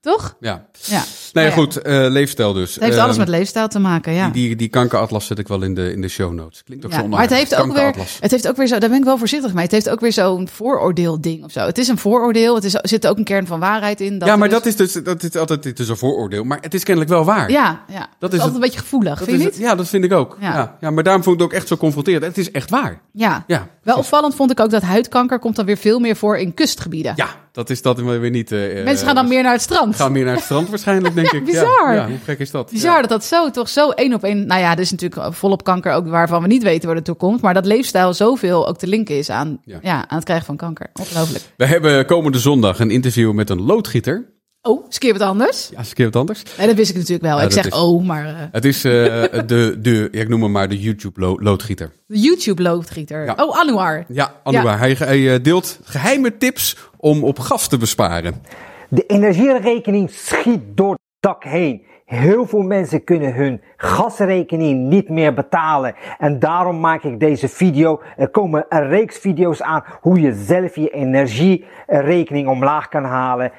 [0.01, 0.37] Toch?
[0.41, 0.67] Ja.
[0.83, 0.93] Ja.
[0.93, 2.75] Nou ja, Maar ja, goed, eh, leefstijl dus.
[2.75, 4.25] Het heeft Ehm, alles met leefstijl te maken, ja.
[4.29, 6.63] Die, die, die kankeratlas zet ik wel in de, in de show notes.
[6.65, 8.89] Klinkt ook Ja, zo maar het heeft, ook weer, het heeft ook weer zo, daar
[8.89, 9.63] ben ik wel voorzichtig mee.
[9.63, 11.61] Het heeft ook weer zo'n vooroordeel ding of zo.
[11.61, 14.19] Het is een vooroordeel, het is, zit ook een kern van waarheid in.
[14.19, 16.59] Dat ja, maar er dat is dus dat is altijd het is een vooroordeel, maar
[16.61, 17.51] het is kennelijk wel waar.
[17.51, 18.09] Ja, ja.
[18.19, 20.13] Dat is is altijd het- een beetje gevoelig, vind je het- ja, dat vind ik
[20.13, 20.37] ook.
[20.41, 20.55] Ja.
[20.55, 20.77] Ja.
[20.81, 22.25] Ja, maar daarom vond ik het ook echt zo confronterend.
[22.25, 23.01] Het is echt waar.
[23.13, 23.45] Ja.
[23.47, 26.55] Ja, Wel opvallend vond ik ook dat huidkanker komt dan weer veel meer voor in
[26.55, 27.13] kustgebieden.
[27.17, 28.53] ja dat is dat weer niet.
[28.53, 29.97] eh, Mensen gaan dan meer naar het strand.
[29.97, 31.45] gaan meer naar het strand waarschijnlijk, denk ik.
[31.45, 31.95] bizar.
[31.95, 32.71] Ja, ja, hoe gek is dat?
[32.71, 33.01] Bizar Ja.
[33.01, 34.47] dat dat zo, toch zo één op één...
[34.47, 37.15] Nou ja, er is natuurlijk volop kanker ook waarvan we niet weten waar het toe
[37.15, 37.41] komt.
[37.41, 39.79] Maar dat leefstijl zoveel ook te linken is aan, ja.
[39.83, 39.95] Ja.
[40.09, 40.91] aan het krijgen van kanker.
[41.01, 41.45] Ongelooflijk.
[41.57, 44.39] We hebben komende zondag een interview met een loodgieter.
[44.63, 45.69] Oh, een keer wat anders.
[45.73, 46.43] Ja, is een keer wat anders.
[46.59, 47.39] Nee, dat wist ik natuurlijk wel.
[47.39, 48.93] Ja, ik zeg is- oh, maar eh, Het is eh,
[49.47, 51.93] de, de, ja, ik noem hem maar de YouTube lo- loodgieter.
[52.07, 53.25] de YouTube-loodgieter.
[53.25, 53.35] Ja.
[53.37, 54.05] Oh, Anouar.
[54.09, 54.79] Ja, Anouar.
[54.79, 58.43] Hij, hij eh, deelt geheime tips om op gas te besparen.
[58.89, 61.83] De energierekening schiet door het dak heen.
[62.05, 65.95] Heel veel mensen kunnen hun gasrekening niet meer betalen.
[66.19, 68.01] En daarom maak ik deze video.
[68.17, 73.53] Er komen een reeks video's aan hoe je zelf je energierekening omlaag kan halen.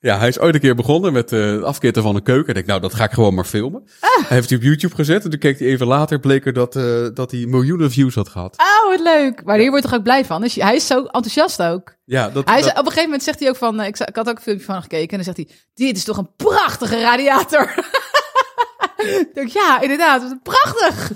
[0.00, 2.48] Ja, hij is ooit een keer begonnen met het afkitten van een keuken.
[2.48, 3.82] Ik denk, nou, dat ga ik gewoon maar filmen.
[4.00, 6.76] Hij heeft hij op YouTube gezet en toen keek hij even later, bleek er dat,
[6.76, 8.56] eh, dat hij miljoenen views had gehad.
[8.58, 9.44] Oh, wat leuk.
[9.44, 10.40] Maar hier word je toch ook blij van?
[10.40, 11.94] Dus hij is zo enthousiast ook.
[12.04, 13.80] Ja, dat, Hij is, dat- op een gegeven moment zegt hij ook van...
[13.80, 15.18] eh, Ik, ik had ook een filmpje van gekeken.
[15.18, 15.48] En dan zegt hij...
[15.74, 17.74] Dit is toch een prachtige radiator.
[18.96, 20.36] ik denk, ja, inderdaad.
[20.42, 21.10] Prachtig.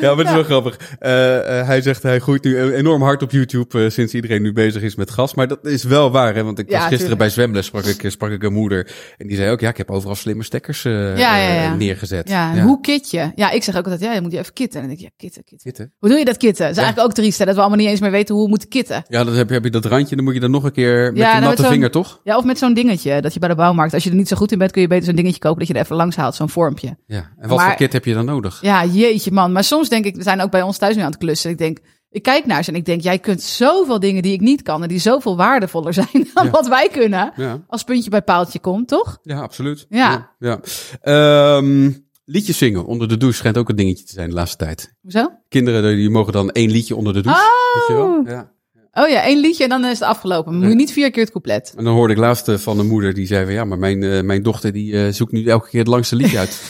[0.00, 0.78] Ja, maar het is wel grappig.
[0.98, 4.52] Eh, eh, hij zegt hij groeit nu enorm hard op YouTube eh, sinds iedereen nu
[4.52, 5.34] bezig is met gas.
[5.34, 6.44] Maar dat is wel waar, hè?
[6.44, 7.18] want ik Ja, was gisteren tuurlijk.
[7.20, 8.90] bij zwemles, sprak ik, sprak ik een moeder.
[9.18, 12.28] En die zei ook, ja, ik heb overal slimme stekkers Ja, neergezet.
[12.28, 13.30] Ja, hoe kit je?
[13.34, 14.80] Ja, ik zeg ook altijd, ja, je moet je even kitten.
[14.80, 15.92] En dan denk ik, ja, kitten, kitten.
[15.98, 16.62] Hoe doe je dat kitten?
[16.66, 18.50] Dat is eigenlijk ook triest, hè, dat we allemaal niet eens meer weten hoe we
[18.50, 19.04] moeten kitten.
[19.08, 21.02] Ja, dan heb je, heb je dat randje, dan moet je dan nog een keer
[21.12, 22.20] met je nou, met natte vinger, toch?
[22.24, 24.36] Ja, of met zo'n dingetje dat je bij de bouwmarkt, als je er niet zo
[24.36, 26.34] goed in bent, kun je beter zo'n dingetje kopen dat je er even langs haalt,
[26.34, 26.96] zo'n vormpje.
[27.06, 27.16] Ja.
[27.38, 28.58] En wat Maar- voor kit heb je dan nodig?
[28.62, 29.52] Ja, jeetje man.
[29.52, 31.50] Maar soms denk ik, we zijn ook bij ons thuis nu aan het klussen.
[31.50, 31.78] Ik denk,
[32.10, 34.82] ik kijk naar ze en ik denk, jij kunt zoveel dingen die ik niet kan
[34.82, 36.50] en die zoveel waardevoller zijn dan Ja.
[36.50, 37.32] wat wij kunnen.
[37.36, 39.18] Ja, Als puntje bij paaltje komt, toch?
[39.22, 39.86] ja absoluut.
[39.88, 40.30] Ja.
[40.38, 40.60] ja.
[41.00, 41.90] Ehm,
[42.24, 44.94] liedjes zingen onder de douche schijnt ook een dingetje te zijn de laatste tijd.
[45.00, 45.30] Hoezo?
[45.48, 47.74] Kinderen die mogen dan één liedje onder de douche.
[47.74, 48.22] Weet je wel?
[48.26, 48.52] Ja.
[48.92, 50.54] Oh ja, één liedje en dan is het afgelopen.
[50.54, 51.74] Moet je niet vier keer het couplet.
[51.76, 54.02] En dan hoorde ik laatst eh, van een moeder die zei van ja, maar mijn,
[54.02, 56.62] eh, mijn dochter die eh, zoekt nu elke keer het langste liedje uit.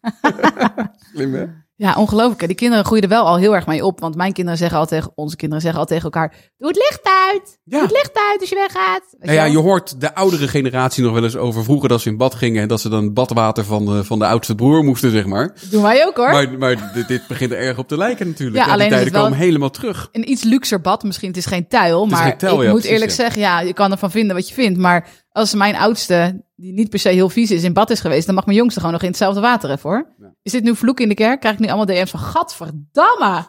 [1.14, 1.46] Slim hè?
[1.78, 2.40] Ja, ongelooflijk.
[2.40, 2.46] hè.
[2.46, 4.00] Die kinderen groeien er wel al heel erg mee op.
[4.00, 7.00] Want mijn kinderen zeggen al tegen, onze kinderen zeggen al tegen elkaar, doe het licht
[7.02, 7.58] uit.
[7.64, 7.78] Ja.
[7.78, 9.02] Doe het licht uit als je weggaat.
[9.18, 12.16] Nou ja, je hoort de oudere generatie nog wel eens over vroeger dat ze in
[12.16, 15.26] bad gingen en dat ze dan badwater van de, van de oudste broer moesten, zeg
[15.26, 15.54] maar.
[15.70, 16.30] Doen wij ook hoor.
[16.30, 18.64] Maar, maar dit, dit begint er erg op te lijken natuurlijk.
[18.64, 20.08] Ja, alleen die tijden komen helemaal terug.
[20.12, 21.02] een iets luxer bad.
[21.02, 22.06] Misschien, het is geen tuil.
[22.06, 23.16] maar geen tuil, ik ja, moet precies, eerlijk ja.
[23.16, 24.78] zeggen, ja, je kan ervan vinden wat je vindt.
[24.78, 28.26] Maar als mijn oudste, die niet per se heel vies is, in bad is geweest,
[28.26, 30.08] dan mag mijn jongste gewoon nog in hetzelfde water even hoor.
[30.42, 31.40] Is dit nu vloek in de kerk?
[31.40, 33.46] Krijg ik nu allemaal DM's van, gadverdamme.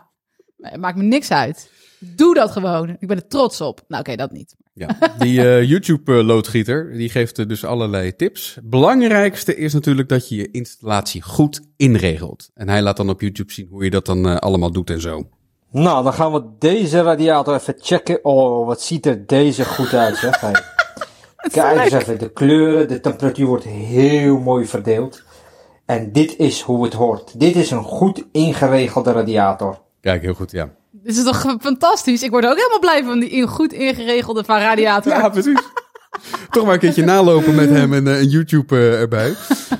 [0.79, 1.69] Maakt me niks uit.
[1.99, 2.89] Doe dat gewoon.
[2.99, 3.83] Ik ben er trots op.
[3.87, 4.55] Nou oké, dat niet.
[4.73, 4.97] Ja.
[5.17, 8.57] Die eh, YouTube-loodgieter, die geeft dus allerlei tips.
[8.63, 12.49] Belangrijkste is natuurlijk dat je je installatie goed inregelt.
[12.53, 15.01] En hij laat dan op YouTube zien hoe je dat dan eh, allemaal doet en
[15.01, 15.29] zo.
[15.71, 18.25] Nou, dan gaan we deze radiator even checken.
[18.25, 20.39] Oh, wat ziet er deze goed uit, zeg.
[20.39, 20.77] Hey.
[21.51, 25.21] Kijk eens even, de kleuren, de temperatuur wordt heel mooi verdeeld.
[25.85, 27.39] En dit is hoe het hoort.
[27.39, 29.81] Dit is een goed ingeregelde radiator.
[30.01, 30.69] Kijk, heel goed, ja.
[30.91, 32.23] Dit is toch fantastisch?
[32.23, 35.11] Ik word ook helemaal blij van die in- goed ingeregelde van radiator.
[35.13, 35.61] Ja, precies.
[36.49, 39.33] Toch maar een keertje nalopen met hem en een YouTube eh, erbij.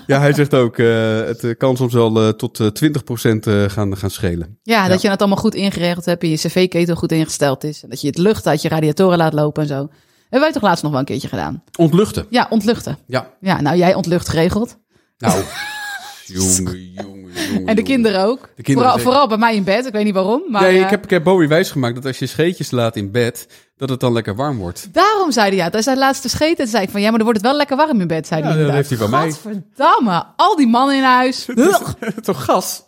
[0.08, 4.10] Ja, hij zegt ook, eh, het kan soms wel tot eh, 20% eh, gaan, gaan
[4.10, 4.60] schelen.
[4.64, 7.84] Ja, dat je het allemaal goed ingeregeld hebt en je cv-ketel goed ingesteld is.
[7.84, 9.90] En dat je het lucht uit je radiatoren laat lopen en zo.
[10.30, 11.64] Hebben wij toch laatst nog wel een keertje gedaan?
[11.78, 12.26] Ontluchten.
[12.30, 12.98] Ja, ontluchten.
[13.08, 13.30] Ja.
[13.40, 14.78] Ja, nou jij ontlucht geregeld.
[15.18, 15.44] Nou,
[16.26, 17.66] jongen, jongen, jongen.
[17.68, 18.50] En de kinderen ook.
[18.56, 19.86] De kinderen vooral, vooral bij mij in bed.
[19.86, 20.42] Ik weet niet waarom.
[20.48, 23.12] Maar nee, eh, ik heb, ik heb Bowie wijsgemaakt dat als je scheetjes laat in
[23.12, 24.94] bed, dat het dan lekker warm wordt.
[24.94, 25.70] daarom zei hij ja.
[25.70, 26.58] Hij zei laatste scheten.
[26.58, 28.28] Toen zei ik van ja, maar dan wordt het wel lekker warm in bed.
[28.28, 28.90] Zei Ja, hij dat inderdaad.
[28.90, 29.32] heeft hij bij mij.
[29.32, 30.26] Gadverdamme.
[30.36, 31.46] Al die mannen in huis.
[32.22, 32.86] Toch gas?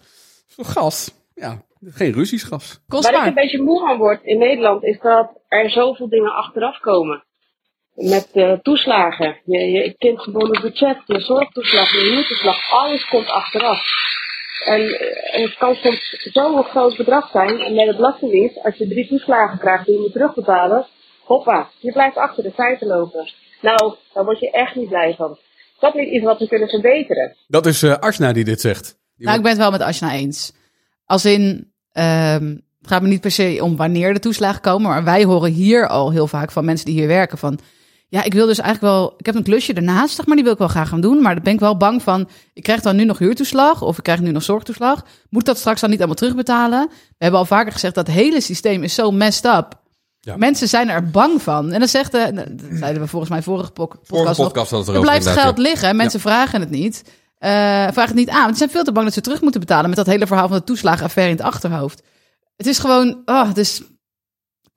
[0.55, 1.11] Toch gas?
[1.35, 2.79] Ja, geen Russisch gas.
[2.87, 6.79] Waar ik een beetje moe van word in Nederland is dat er zoveel dingen achteraf
[6.79, 7.23] komen.
[7.95, 13.81] Met eh, toeslagen, je, je kindgebonden budget, je zorgtoeslag, je huurtoeslag, alles komt achteraf.
[14.65, 17.59] En eh, het kan soms zo'n groot bedrag zijn.
[17.59, 20.87] En met de Belastingdienst, als je drie toeslagen krijgt die je moet terugbetalen,
[21.23, 23.31] hoppa, je blijft achter de feiten lopen.
[23.61, 25.31] Nou, daar word je echt niet blij van.
[25.31, 27.35] Is dat niet iets wat we kunnen verbeteren?
[27.47, 28.99] Dat is eh Arsna die dit zegt.
[29.15, 30.53] Die Nou, ik ben het wel met Ashna eens.
[31.05, 32.45] Als in, ehm,
[32.79, 35.87] het gaat me niet per se om wanneer de toeslagen komen, maar wij horen hier
[35.87, 37.59] al heel vaak van mensen die hier werken van,
[38.11, 40.53] ja, ik wil dus eigenlijk wel, ik heb een klusje ernaast, zeg maar, die wil
[40.53, 42.95] ik wel graag gaan doen, maar daar ben ik wel bang van, ik krijg dan
[42.95, 46.15] nu nog huurtoeslag of ik krijg nu nog zorgtoeslag, moet dat straks dan niet allemaal
[46.15, 46.87] terugbetalen?
[46.89, 49.79] We hebben al vaker gezegd dat het hele systeem is zo messed up.
[50.19, 50.37] Ja.
[50.37, 51.71] Mensen zijn er bang van.
[51.71, 52.47] En dan zegt de, dat
[52.79, 55.95] zeiden we volgens mij vorige podcast, Vorige nog, podcast er blijft geld liggen.
[55.95, 57.03] Mensen vragen het niet.
[57.37, 58.41] Eh, vragen het niet aan.
[58.43, 60.47] Want ze zijn veel te bang dat ze terug moeten betalen met dat hele verhaal
[60.47, 62.03] van de toeslagenaffaire in het achterhoofd.
[62.57, 63.81] Het is gewoon, oh, het is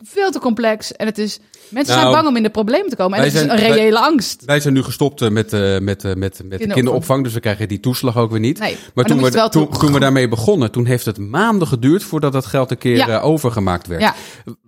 [0.04, 0.92] veel te complex.
[0.92, 3.18] En het is, mensen Nou, zijn bang om in de problemen te komen.
[3.18, 4.42] En het is een wij- reële angst.
[4.44, 6.72] Wij zijn nu gestopt eh, met, eh, met, eh, met, met kinderopvang.
[6.74, 8.58] kinderopvang, dus we krijgen die toeslag ook weer niet.
[8.58, 12.02] Nee, maar toen, we, toen, toe- toen we daarmee begonnen, toen heeft het maanden geduurd
[12.04, 13.08] voordat dat geld een keer Ja.
[13.08, 14.00] eh, overgemaakt werd.
[14.02, 14.14] Ja.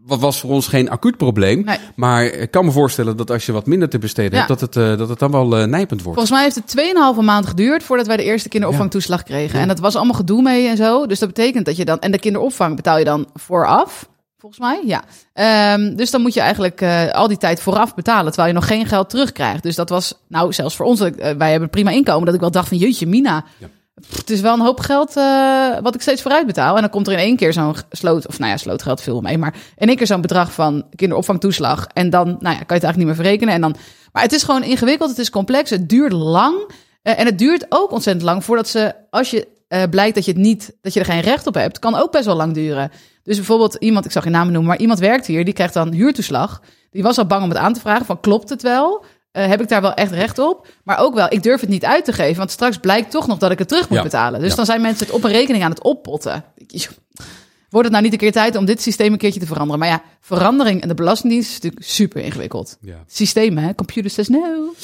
[0.07, 1.65] Wat was voor ons geen acuut probleem.
[1.65, 1.79] Nee.
[1.97, 4.37] Maar ik kan me voorstellen dat als je wat minder te besteden Ja.
[4.47, 6.19] hebt, dat het, eh, dat het dan wel eh, nijpend wordt.
[6.19, 9.61] Volgens mij heeft het 2,5 maand geduurd voordat wij de eerste kinderopvangtoeslag kregen.
[9.61, 11.07] En dat was allemaal gedoe mee en zo.
[11.07, 11.99] Dus dat betekent dat je dan.
[11.99, 14.09] En de kinderopvang betaal je dan vooraf.
[14.47, 15.05] Volgens mij, ja.
[15.33, 18.67] Ehm, dus dan moet je eigenlijk eh, al die tijd vooraf betalen, terwijl je nog
[18.67, 19.63] geen geld terugkrijgt.
[19.63, 22.35] Dus dat was, nou, zelfs voor ons, dat ik- eh, wij hebben prima inkomen, dat
[22.35, 23.45] ik wel dacht van, jeetje, Mina,
[24.01, 26.75] pff, het is wel een hoop geld eh, wat ik steeds vooruit betaal.
[26.75, 29.39] En dan komt er in één keer zo'n sloot, of nou ja, slootgeld veel mee,
[29.39, 31.87] maar in één keer zo'n bedrag van kinderopvangtoeslag.
[31.93, 33.55] En dan, nou ja, kan je het eigenlijk niet meer verrekenen.
[33.55, 33.77] En dan,
[34.13, 36.71] maar het is gewoon ingewikkeld, het is complex, het duurt lang.
[37.03, 39.49] En het duurt ook ontzettend lang voordat ze, als je
[39.91, 42.25] blijkt dat je het niet, dat je er geen recht op hebt, kan ook best
[42.25, 42.91] wel lang duren.
[43.27, 45.93] Dus bijvoorbeeld iemand, ik zag je naam noemen, maar iemand werkt hier, die krijgt dan
[45.93, 46.63] huurtoeslag.
[46.91, 49.05] Die was al bang om het aan te vragen van klopt het wel?
[49.33, 50.67] Eh, heb ik daar wel echt recht op?
[50.85, 53.39] Maar ook wel, ik durf het niet uit te geven, want straks blijkt toch nog
[53.39, 54.05] dat ik het terug moet Ja.
[54.05, 54.41] betalen.
[54.41, 54.57] Dus Ja.
[54.57, 56.45] dan zijn mensen het op een rekening aan het oppotten.
[57.71, 59.79] Wordt het nou niet een keer tijd om dit systeem een keertje te veranderen?
[59.79, 62.77] Maar ja, verandering en de Belastingdienst is natuurlijk super ingewikkeld.
[62.81, 63.05] Ja.
[63.07, 63.75] Systemen, hè?
[63.75, 64.75] Computer says no.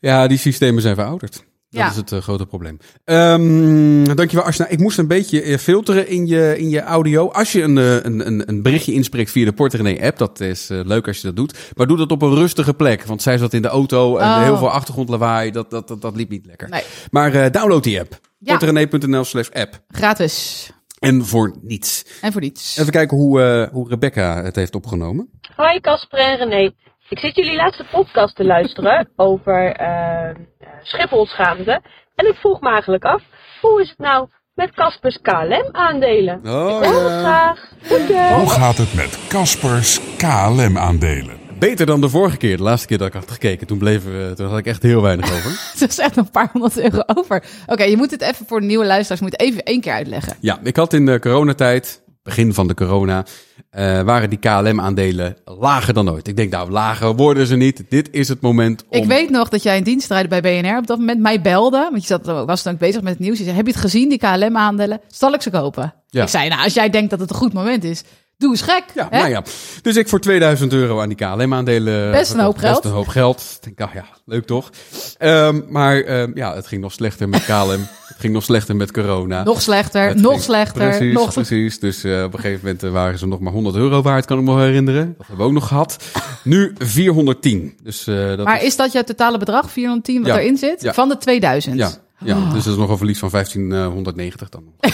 [0.00, 1.44] Ja, die systemen zijn verouderd.
[1.72, 1.90] Dat Ja.
[1.90, 2.78] is het eh, grote probleem.
[3.04, 4.68] Ehm dankjewel, Asna.
[4.68, 7.28] Ik moest een beetje eh, filteren in je, in je audio.
[7.30, 10.68] Als je een, eh, een, een, een berichtje inspreekt via de Porterenee app, dat is
[10.68, 11.58] leuk als je dat doet.
[11.76, 13.04] Maar doe dat op een rustige plek.
[13.04, 14.42] Want zij zat in de auto en Oh.
[14.42, 15.50] heel veel achtergrondlawaai.
[15.50, 16.68] Dat, dat, dat, dat liep niet lekker.
[16.68, 16.82] Nee.
[17.10, 18.18] Maar eh, download die app.
[18.38, 18.50] Ja.
[18.56, 19.80] Porterenee.nl slash app.
[19.88, 20.70] Gratis.
[20.98, 22.04] En voor niets.
[22.20, 22.76] En voor niets.
[22.76, 25.28] Even kijken hoe, eh, hoe Rebecca het heeft opgenomen.
[25.56, 26.72] Hoi Casper en René.
[27.08, 30.36] Ik zit jullie laatste podcast te luisteren over eh, eh,
[30.82, 31.80] Schiphol-schaamte.
[32.14, 33.22] En ik vroeg me eigenlijk af,
[33.60, 36.40] hoe is het nou met Caspers KLM-aandelen?
[36.44, 37.68] Oh, ik hoor het graag.
[37.82, 38.30] Groetjes.
[38.30, 41.40] Hoe gaat het met Caspers KLM-aandelen?
[41.58, 42.56] Beter dan de vorige keer.
[42.56, 43.66] De laatste keer dat ik had gekeken.
[43.66, 45.50] Toen, bleven we, toen had ik echt heel weinig over.
[45.78, 47.44] Het is echt een paar honderd euro over.
[47.66, 50.36] Oké, je moet het even voor de nieuwe luisteraars moet even één keer uitleggen.
[50.40, 53.24] Ja, ik had in de coronatijd, begin van de corona,
[53.70, 56.28] eh, waren die KLM-aandelen lager dan ooit.
[56.28, 57.84] Ik denk, nou, lager worden ze niet.
[57.88, 58.98] Dit is het moment om...
[58.98, 61.88] Ik weet nog dat jij in dienstrijden bij BNR op dat moment mij belde.
[61.90, 63.38] Want je zat, was dan ook bezig met het nieuws.
[63.38, 65.00] Je zei, heb je het gezien, die KLM-aandelen?
[65.06, 65.94] Zal ik ze kopen?
[66.08, 66.22] Ja.
[66.22, 68.02] Ik zei, nou, als jij denkt dat het een goed moment is,
[68.42, 68.84] doe eens gek.
[68.94, 69.18] Ja, hè?
[69.18, 69.42] nou ja.
[69.82, 72.10] Dus ik voor 2000 euro aan die KLM-aandelen...
[72.10, 72.84] Best een hoop Best geld.
[72.84, 73.58] een hoop geld.
[73.60, 74.70] Ik denk, ah ja, leuk toch?
[75.18, 77.70] Ehm, maar ehm, ja, het ging nog slechter met KLM.
[78.12, 79.42] het ging nog slechter met corona.
[79.42, 81.78] Nog slechter, Het nog ging- slechter, Precies, nog precies.
[81.78, 84.38] Dus eh, op een gegeven moment eh, waren ze nog maar 100 euro waard, kan
[84.38, 85.14] ik me herinneren.
[85.18, 85.96] Dat hebben we ook nog gehad.
[86.44, 87.76] Nu 410.
[87.82, 90.38] Dus eh, dat Maar is dat jouw totale bedrag, 410, wat Ja.
[90.38, 90.82] erin zit?
[90.82, 90.92] Ja.
[90.92, 91.76] Van de 2000?
[91.76, 91.90] Ja,
[92.24, 92.52] ja Oh.
[92.52, 94.62] dus dat is nog een verlies van 1590 dan.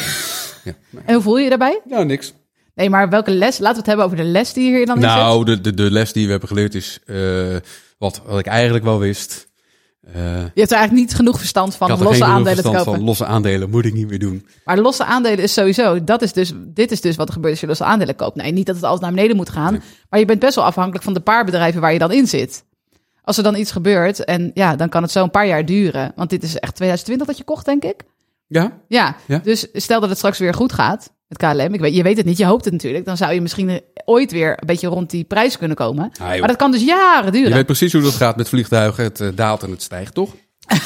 [0.64, 0.72] ja.
[1.04, 1.80] En hoe voel je je daarbij?
[1.84, 2.34] Nou, niks.
[2.78, 3.58] Nee, maar welke les?
[3.58, 4.98] Laten we het hebben over de les die hier dan.
[4.98, 7.16] Nou, de, de, de les die we hebben geleerd is eh,
[7.98, 9.46] wat, wat ik eigenlijk wel wist.
[10.02, 10.14] Eh,
[10.54, 12.84] Je hebt er eigenlijk niet genoeg verstand van om losse geen aandelen te kopen.
[12.84, 13.04] van.
[13.04, 14.46] Losse aandelen moet ik niet meer doen.
[14.64, 17.60] Maar losse aandelen is sowieso, dat is dus, dit is dus wat er gebeurt als
[17.60, 18.36] je losse aandelen koopt.
[18.36, 21.04] Nee, niet dat het altijd naar beneden moet gaan, maar je bent best wel afhankelijk
[21.04, 22.64] van de paar bedrijven waar je dan in zit.
[23.22, 26.12] Als er dan iets gebeurt en ja, dan kan het zo een paar jaar duren.
[26.16, 28.02] Want dit is echt 2020 dat je kocht, denk ik.
[28.46, 28.72] Ja?
[28.88, 29.38] Ja, Ja.
[29.44, 31.74] dus stel dat het straks weer goed gaat met KLM.
[31.74, 33.04] Ik weet, je weet het niet, je hoopt het natuurlijk.
[33.04, 36.10] Dan zou je misschien ooit weer een beetje rond die prijs kunnen komen.
[36.20, 37.48] Ah, maar dat kan dus jaren duren.
[37.48, 39.04] Je weet precies hoe dat gaat met vliegtuigen.
[39.04, 40.34] Het eh, daalt en het stijgt, toch?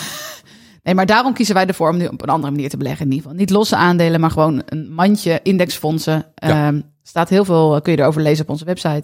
[0.83, 3.05] Nee, maar daarom kiezen wij ervoor om nu op een andere manier te beleggen.
[3.05, 6.27] In ieder geval niet losse aandelen, maar gewoon een mandje indexfondsen.
[6.35, 6.67] Ja.
[6.67, 9.03] Ehm, staat heel veel, eh, kun je erover lezen op onze website.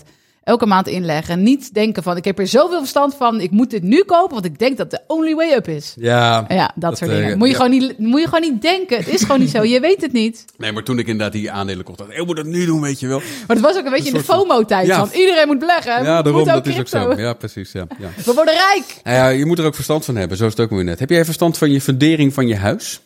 [0.49, 1.43] Elke maand inleggen.
[1.43, 4.45] Niet denken van, ik heb er zoveel verstand van, ik moet dit nu kopen, want
[4.45, 5.95] ik denk dat de only way up is.
[5.99, 6.45] Ja.
[6.49, 7.39] Ja, dat, Dat, soort eh, dingen.
[7.39, 7.61] Moet je, ja.
[7.61, 8.97] gewoon niet, moet je gewoon niet denken.
[8.97, 9.65] Het is gewoon niet zo.
[9.65, 10.45] Je weet het niet.
[10.57, 12.81] Nee, maar toen ik inderdaad die aandelen kocht, dacht ik, ik moet het nu doen,
[12.81, 13.19] weet je wel.
[13.19, 14.87] Maar het was ook een beetje in de FOMO-tijd.
[14.87, 15.07] Ja.
[15.07, 16.05] Van iedereen moet beleggen.
[16.05, 17.15] Ja, moet daarom, ook dat is ook zo.
[17.17, 17.87] Ja, precies, ja.
[17.99, 18.09] ja.
[18.25, 19.01] We worden rijk.
[19.05, 20.99] Nou ja, je moet er ook verstand van hebben, zo is het ook weer net.
[20.99, 23.01] Heb jij verstand van je fundering van je huis?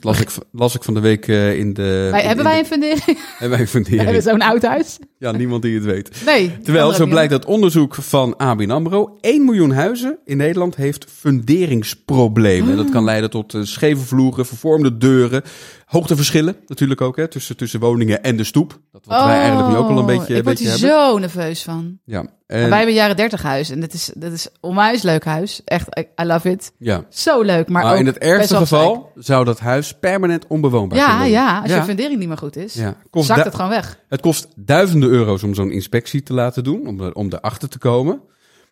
[0.00, 2.08] Dat las ik, las ik van de week eh, in de...
[2.10, 3.04] Wij, in- hebben wij een fundering?
[3.04, 4.02] hebben wij een We fundering?
[4.04, 4.98] hebben zo'n oud huis.
[5.18, 6.22] Ja, niemand die het weet.
[6.26, 6.52] Nee.
[6.62, 9.16] Terwijl, zo blijkt uit onderzoek van ABN AMRO...
[9.20, 12.70] 1 miljoen huizen in Nederland heeft funderingsproblemen.
[12.70, 15.42] En dat kan leiden tot eh, scheve vloeren, vervormde deuren...
[15.88, 18.80] Hoogteverschillen natuurlijk ook, hè, tussen, tussen woningen en de stoep.
[18.92, 20.88] Dat wat wij eigenlijk nu ook al een beetje, Oh, Ik een word beetje hier
[20.88, 21.10] hebben.
[21.12, 21.98] zo nerveus van.
[22.04, 25.60] Ja, en, Wij hebben jaren 30 huis en dat is, dat is onwijs leuk huis.
[25.64, 26.72] Echt, I- love it.
[26.78, 27.04] ja.
[27.08, 31.24] Zo leuk, maar, Maar ook in het ergste geval zou dat huis permanent onbewoonbaar Ja,
[31.24, 32.96] ja, als je fundering niet meer goed is, Ja.
[33.10, 33.98] Kost zakt het gewoon weg.
[34.08, 37.78] Het kost duizenden euro's om zo'n inspectie te laten doen, om, er, om erachter te
[37.78, 38.20] komen.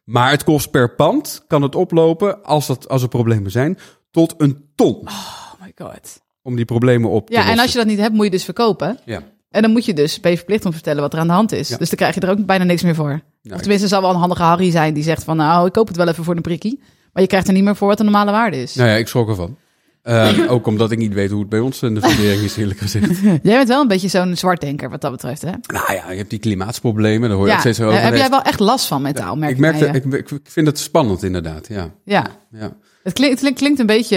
[0.04, 3.78] Maar het kost per pand, kan het oplopen, als, dat, als er problemen zijn,
[4.10, 4.94] tot een ton.
[5.08, 6.24] Oh my god.
[6.46, 8.44] Om die problemen op te Ja, en als je dat niet hebt, moet je dus
[8.44, 8.98] verkopen.
[9.04, 9.22] Ja.
[9.50, 11.32] En dan moet je dus, ben je verplicht om te vertellen wat er aan de
[11.32, 11.68] hand is.
[11.68, 11.76] Ja.
[11.76, 13.08] Dus dan krijg je er ook bijna niks meer voor.
[13.42, 15.36] Nou, of tenminste, zal wel een handige Harry zijn die zegt van...
[15.36, 16.80] nou, ik koop het wel even voor een prikkie.
[17.12, 18.74] Maar je krijgt er niet meer voor wat de normale waarde is.
[18.74, 19.56] Nou ja, ik schrok ervan.
[20.02, 22.78] Ehm, ook omdat ik niet weet hoe het bij ons in de fundering is, eerlijk
[22.78, 23.20] gezegd.
[23.42, 25.50] Jij bent wel een beetje zo'n zwartdenker wat dat betreft, hè?
[25.66, 27.56] nou ja, je hebt die klimaatsproblemen, daar hoor je Ja.
[27.56, 28.00] ook steeds Eh, over.
[28.02, 29.86] heb jij wel echt last van metaal, merk ik, je?
[30.18, 31.90] ik, ik vind het spannend inderdaad, ja.
[32.04, 32.72] Ja, ja.
[33.02, 34.16] het klinkt, het klinkt- klinkt een beetje...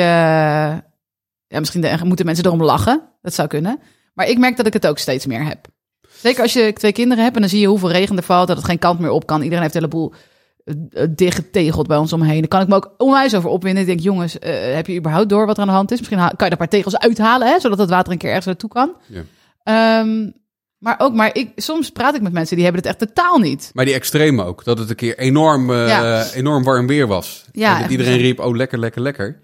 [1.50, 3.02] ja, misschien de- moeten mensen erom lachen.
[3.22, 3.80] Dat zou kunnen.
[4.14, 5.68] Maar ik merk dat ik het ook steeds meer heb.
[6.10, 8.48] Zeker als je twee kinderen hebt en dan zie je hoeveel regen er valt...
[8.48, 9.42] dat het geen kant meer op kan.
[9.42, 10.14] Iedereen heeft een heleboel
[10.64, 12.40] eh, eh, dichtgetegeld bij ons omheen.
[12.40, 13.82] Daar kan ik me ook onwijs over opwinden.
[13.82, 15.98] Ik denk, jongens, eh, heb je überhaupt door wat er aan de hand is?
[15.98, 18.46] Misschien kan je er een paar tegels uithalen, hè, zodat het water een keer ergens
[18.46, 18.96] naartoe kan.
[19.08, 19.22] Ja.
[19.64, 20.30] Ehm,
[20.78, 23.70] maar ook, maar ik, soms praat ik met mensen die hebben het echt totaal niet.
[23.74, 24.64] Maar die extreme ook.
[24.64, 26.26] Dat het een keer enorm, Ja.
[26.34, 27.46] enorm warm weer was.
[27.52, 29.40] Ja, En dat iedereen riep, oh lekker, lekker, lekker.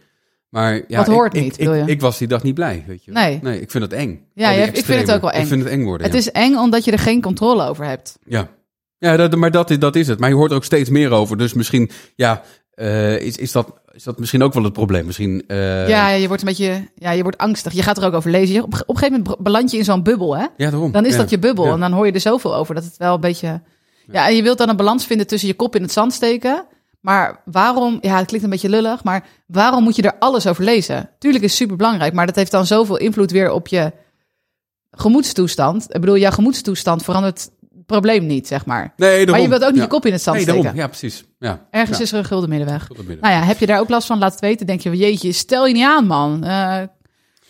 [0.55, 1.83] Maar ja, Wat ik- hoort ik, niet, ik, bedoel je?
[1.85, 3.11] Ik, was die dag niet blij, weet je.
[3.11, 3.39] Nee.
[3.41, 4.25] Nee, ik vind het eng.
[4.33, 5.41] Ja, ik vind het ook wel eng.
[5.41, 6.19] Ik vind het eng worden, Het ja.
[6.21, 8.17] is eng omdat je er geen controle over hebt.
[8.25, 8.47] Ja,
[8.97, 10.19] ja dat, maar dat, is- dat is het.
[10.19, 11.37] Maar je hoort er ook steeds meer over.
[11.37, 12.41] Dus misschien ja,
[12.73, 15.05] eh, is, is dat is dat misschien ook wel het probleem.
[15.05, 17.73] Misschien, eh, ja, je wordt een beetje, ja, je wordt angstig.
[17.73, 18.55] Je gaat er ook over lezen.
[18.55, 20.45] Je, op, op een gegeven moment beland je in zo'n bubbel, hè?
[20.57, 20.91] ja, daarom.
[20.91, 21.17] Dan is Ja.
[21.17, 23.61] dat je bubbel en dan hoor je er zoveel over dat het wel een beetje.
[24.11, 26.65] Ja, en je wilt dan een balans vinden tussen je kop in het zand steken.
[27.05, 30.63] Maar waarom, ja, het klinkt een beetje lullig, maar waarom moet je er alles over
[30.63, 31.09] lezen?
[31.19, 33.91] Tuurlijk is het super belangrijk, maar dat heeft dan zoveel invloed weer op je
[34.91, 35.83] gemoedstoestand.
[35.95, 37.51] Ik bedoel, jouw gemoedstoestand verandert het
[37.85, 38.93] probleem niet, zeg maar.
[38.95, 39.31] Nee, daarom.
[39.31, 39.83] Maar je wilt ook niet Ja.
[39.83, 40.63] je kop in het zand Nee, steken.
[40.63, 40.81] daarom.
[40.81, 41.23] Ja, precies.
[41.39, 41.65] Ja.
[41.71, 42.03] Ergens Ja.
[42.03, 42.89] is er een gulden middenweg.
[42.97, 43.17] Midden.
[43.21, 44.19] Nou ja, heb je daar ook last van?
[44.19, 44.65] Laat het weten.
[44.65, 46.43] Denk je, jeetje, stel je niet aan, man.
[46.43, 46.81] Eh,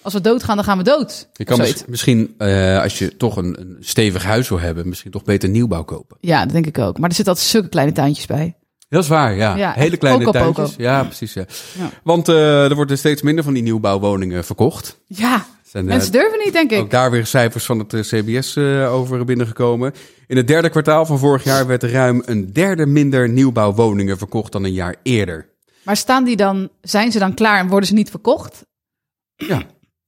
[0.01, 1.29] als we doodgaan, dan gaan we dood.
[1.33, 5.11] Je kan mis- misschien, eh, als je toch een, een stevig huis wil hebben, misschien
[5.11, 6.17] toch beter nieuwbouw kopen.
[6.19, 6.97] Ja, dat denk ik ook.
[6.99, 8.55] Maar er zitten altijd zulke kleine tuintjes bij.
[8.95, 9.55] Dat is waar, ja.
[9.55, 10.69] Ja, Hele kleine poco.
[10.77, 11.33] Ja, precies.
[11.33, 11.45] Ja.
[11.77, 11.89] Ja.
[12.03, 14.99] Want eh, er worden steeds minder van die nieuwbouwwoningen verkocht.
[15.07, 16.79] Ja, Zijn, eh, mensen durven niet, denk ik.
[16.79, 19.93] Ook daar weer cijfers van het eh, CBS over binnengekomen.
[20.27, 24.51] In het derde kwartaal van vorig jaar werd er ruim een derde minder nieuwbouwwoningen verkocht
[24.51, 25.49] dan een jaar eerder.
[25.83, 28.65] Maar staan die dan, zijn ze dan klaar en worden ze niet verkocht?
[29.35, 29.61] Ja.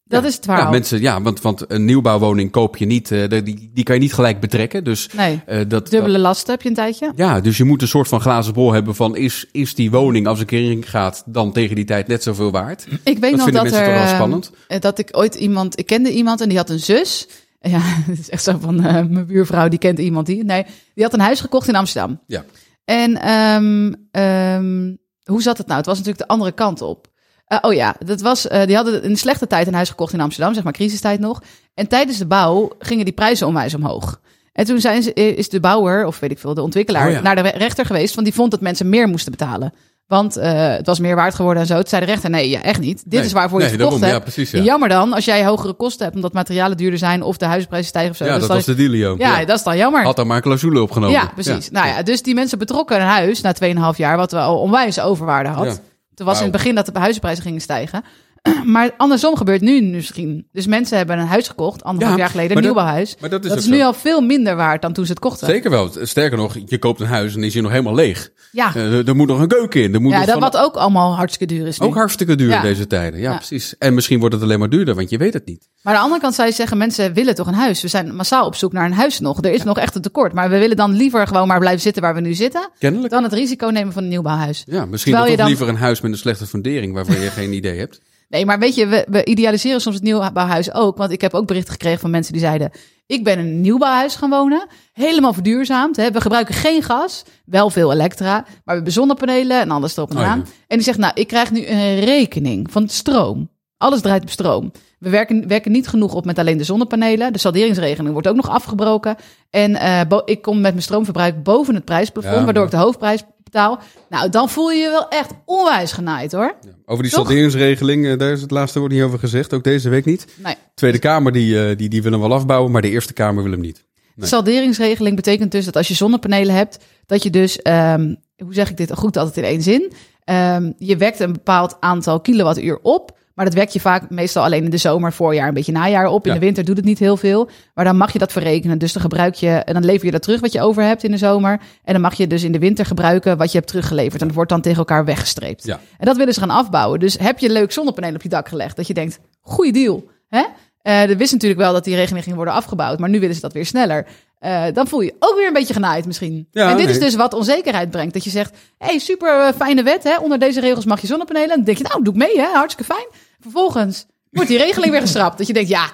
[0.07, 0.27] Dat Ja.
[0.27, 0.63] is het verhaal.
[0.63, 4.01] Ja, mensen, ja want, want een nieuwbouwwoning koop je niet, eh, die, die kan je
[4.01, 4.83] niet gelijk betrekken.
[4.83, 7.11] Dus, Nee, eh, dat, dubbele lasten heb je een tijdje.
[7.15, 10.27] Ja, dus je moet een soort van glazen bol hebben van is, is die woning
[10.27, 12.87] als een keer ingaat dan tegen die tijd net zoveel waard?
[13.03, 14.51] Ik weet Dat nog dat er, toch eh, spannend?
[14.79, 17.27] dat ik ooit iemand, ik kende iemand en die had een zus.
[17.61, 20.43] Ja, het is echt zo van mijn buurvrouw die kent iemand die.
[20.43, 22.19] Nee, die had een huis gekocht in Amsterdam.
[22.27, 22.43] Ja.
[22.85, 25.77] En ehm, hoe zat het nou?
[25.77, 27.07] Het was natuurlijk de andere kant op.
[27.47, 30.21] Eh, oh ja, dat was, eh, die hadden een slechte tijd een huis gekocht in
[30.21, 31.41] Amsterdam, zeg maar crisistijd nog.
[31.73, 34.19] En tijdens de bouw gingen die prijzen onwijs omhoog.
[34.53, 37.13] En toen zijn ze, eh, is de bouwer, of weet ik veel, de ontwikkelaar, Oh
[37.13, 37.21] ja.
[37.21, 38.13] naar de rechter geweest.
[38.15, 39.73] Want die vond dat mensen meer moesten betalen.
[40.07, 41.75] Want het was meer waard geworden en zo.
[41.75, 42.97] Toen zei de rechter, nee, ja, echt niet.
[43.03, 43.23] Dit Nee.
[43.23, 44.19] is waarvoor je Nee, het verkocht daarom.
[44.21, 44.35] hebt.
[44.35, 44.65] Ja, precies, ja.
[44.65, 48.11] Jammer dan, als jij hogere kosten hebt omdat materialen duurder zijn of de huisprijzen stijgen
[48.11, 48.25] of zo.
[48.25, 49.15] Ja, Dus dat was de dealio.
[49.17, 50.03] ja, dat is dan jammer.
[50.03, 51.15] Had daar maar een clausule opgenomen.
[51.15, 51.69] Ja, precies.
[51.69, 54.99] Nou ja, dus die mensen betrokken een huis na 2,5 jaar, wat we al onwijs
[54.99, 55.81] overwaarde had.
[56.17, 58.03] Toen was in het begin dat de huizenprijzen gingen stijgen.
[58.65, 60.47] Maar andersom gebeurt nu misschien.
[60.51, 63.15] Dus mensen hebben een huis gekocht, anderhalf Ja, jaar geleden, een nieuwbouwhuis.
[63.19, 65.19] Maar dat is, Dat ook is nu al veel minder waard dan toen ze het
[65.19, 65.47] kochten.
[65.47, 65.89] Zeker wel.
[66.01, 68.29] Sterker nog, je koopt een huis en is je nog helemaal leeg.
[68.51, 69.93] Ja, Eh, er, moet nog een keuken in.
[69.93, 71.85] Er moet ja dat van- wat ook allemaal hartstikke duur is nu.
[71.87, 72.55] ook hartstikke duur Ja.
[72.55, 73.19] in deze tijden.
[73.19, 73.35] Ja, Ja.
[73.37, 73.75] precies.
[73.77, 75.69] En misschien wordt het alleen maar duurder, want je weet het niet.
[75.81, 77.81] Maar aan de andere kant zou je zeggen, mensen willen toch een huis.
[77.81, 79.37] We zijn massaal op zoek naar een huis nog.
[79.43, 80.33] Er is nog echt een tekort.
[80.33, 82.69] Maar we willen dan liever gewoon maar blijven zitten waar we nu zitten...
[82.79, 83.11] Kennelijk.
[83.13, 84.63] dan het risico nemen van een nieuwbouwhuis.
[84.67, 87.77] Ja, misschien toch dan- liever een huis met een slechte fundering waarvan je geen idee
[87.79, 87.99] hebt.
[88.27, 90.97] Nee, maar weet je, we, we idealiseren soms het nieuwbouwhuis ook.
[90.97, 92.71] Want ik heb ook berichten gekregen van mensen die zeiden...
[93.05, 94.67] ik ben in een nieuwbouwhuis gaan wonen.
[94.93, 95.95] Helemaal verduurzaamd.
[95.95, 96.11] Hè.
[96.11, 97.23] We gebruiken geen gas.
[97.45, 98.33] Wel veel elektra.
[98.33, 100.29] Maar we hebben zonnepanelen en alles erop en Oh, ja.
[100.29, 100.45] aan.
[100.67, 103.49] En die zegt, nou, ik krijg nu een rekening van stroom.
[103.77, 104.71] Alles draait op stroom.
[104.99, 107.33] We werken, werken niet genoeg op met alleen de zonnepanelen.
[107.33, 109.15] De salderingsregeling wordt ook nog afgebroken.
[109.49, 112.35] En eh, ik kom met mijn stroomverbruik boven het prijsplafond...
[112.35, 113.79] Ja, waardoor ik de hoofdprijs betaal.
[114.09, 116.55] Nou, dan voel je je wel echt onwijs genaaid, hoor.
[116.85, 119.53] Over die salderingsregeling, eh, daar is het laatste woord niet over gezegd.
[119.53, 120.27] Ook deze week niet.
[120.35, 120.55] Nee.
[120.73, 123.51] Tweede Kamer die, eh, die, die wil hem wel afbouwen, maar de Eerste Kamer wil
[123.51, 123.85] hem niet.
[124.15, 124.27] Nee.
[124.27, 128.77] Salderingsregeling betekent dus dat als je zonnepanelen hebt, dat je dus, ehm, hoe zeg ik
[128.77, 129.93] dit goed altijd in één zin,
[130.27, 134.63] Ehm, je wekt een bepaald aantal kilowattuur op, maar dat wek je vaak meestal alleen
[134.63, 136.25] in de zomer, voorjaar, een beetje najaar op.
[136.25, 136.39] In Ja.
[136.39, 138.77] de winter doet het niet heel veel, maar dan mag je dat verrekenen.
[138.77, 141.11] Dus dan gebruik je, en dan lever je dat terug wat je over hebt in
[141.11, 144.21] de zomer, en dan mag je dus in de winter gebruiken wat je hebt teruggeleverd.
[144.21, 145.65] En dat wordt dan tegen elkaar weggestreept.
[145.65, 145.79] Ja.
[145.97, 146.99] En dat willen ze gaan afbouwen.
[146.99, 150.03] Dus heb je leuk zonnepaneel op je dak gelegd, dat je denkt, goede deal.
[150.29, 150.43] Hè?
[150.81, 153.41] Eh er wist natuurlijk wel dat die regeling ging worden afgebouwd, maar nu willen ze
[153.41, 154.05] dat weer sneller.
[154.39, 156.47] Eh, dan voel je ook weer een beetje genaaid misschien.
[156.51, 158.13] Ja, en dit is dus wat onzekerheid brengt.
[158.13, 160.17] Dat je zegt, hey, super eh, fijne wet, hè?
[160.17, 161.49] onder deze regels mag je zonnepanelen.
[161.49, 162.47] En dan denk je, nou, doe ik mee, hè?
[162.53, 163.07] hartstikke fijn.
[163.39, 165.37] Vervolgens wordt die regeling weer geschrapt.
[165.37, 165.89] Dat je denkt, ja,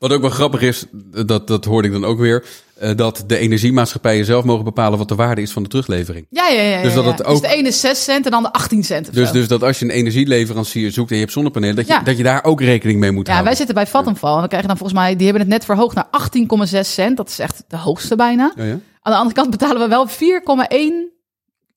[0.00, 0.84] Wat ook wel grappig is,
[1.26, 2.44] dat, dat hoorde ik dan ook weer,
[2.78, 6.26] eh, dat de energiemaatschappijen zelf mogen bepalen wat de waarde is van de teruglevering.
[6.30, 6.82] ja, ja, ja.
[6.82, 7.10] Dus dat ja.
[7.10, 9.32] het ook- Dus de ene is 6 cent en dan de 18 cent Dus, zo.
[9.32, 12.00] dus dat als je een energieleverancier zoekt en je hebt zonnepanelen, dat je, Ja.
[12.00, 13.48] dat je daar ook rekening mee moet Ja, houden.
[13.56, 14.34] wij zitten bij Vattenfall.
[14.36, 17.16] En we krijgen dan volgens mij, die hebben het net verhoogd naar 18,6 cent.
[17.16, 18.52] Dat is echt de hoogste bijna.
[18.56, 18.78] Ja, ja?
[19.02, 21.08] Aan de andere kant betalen we wel 4,1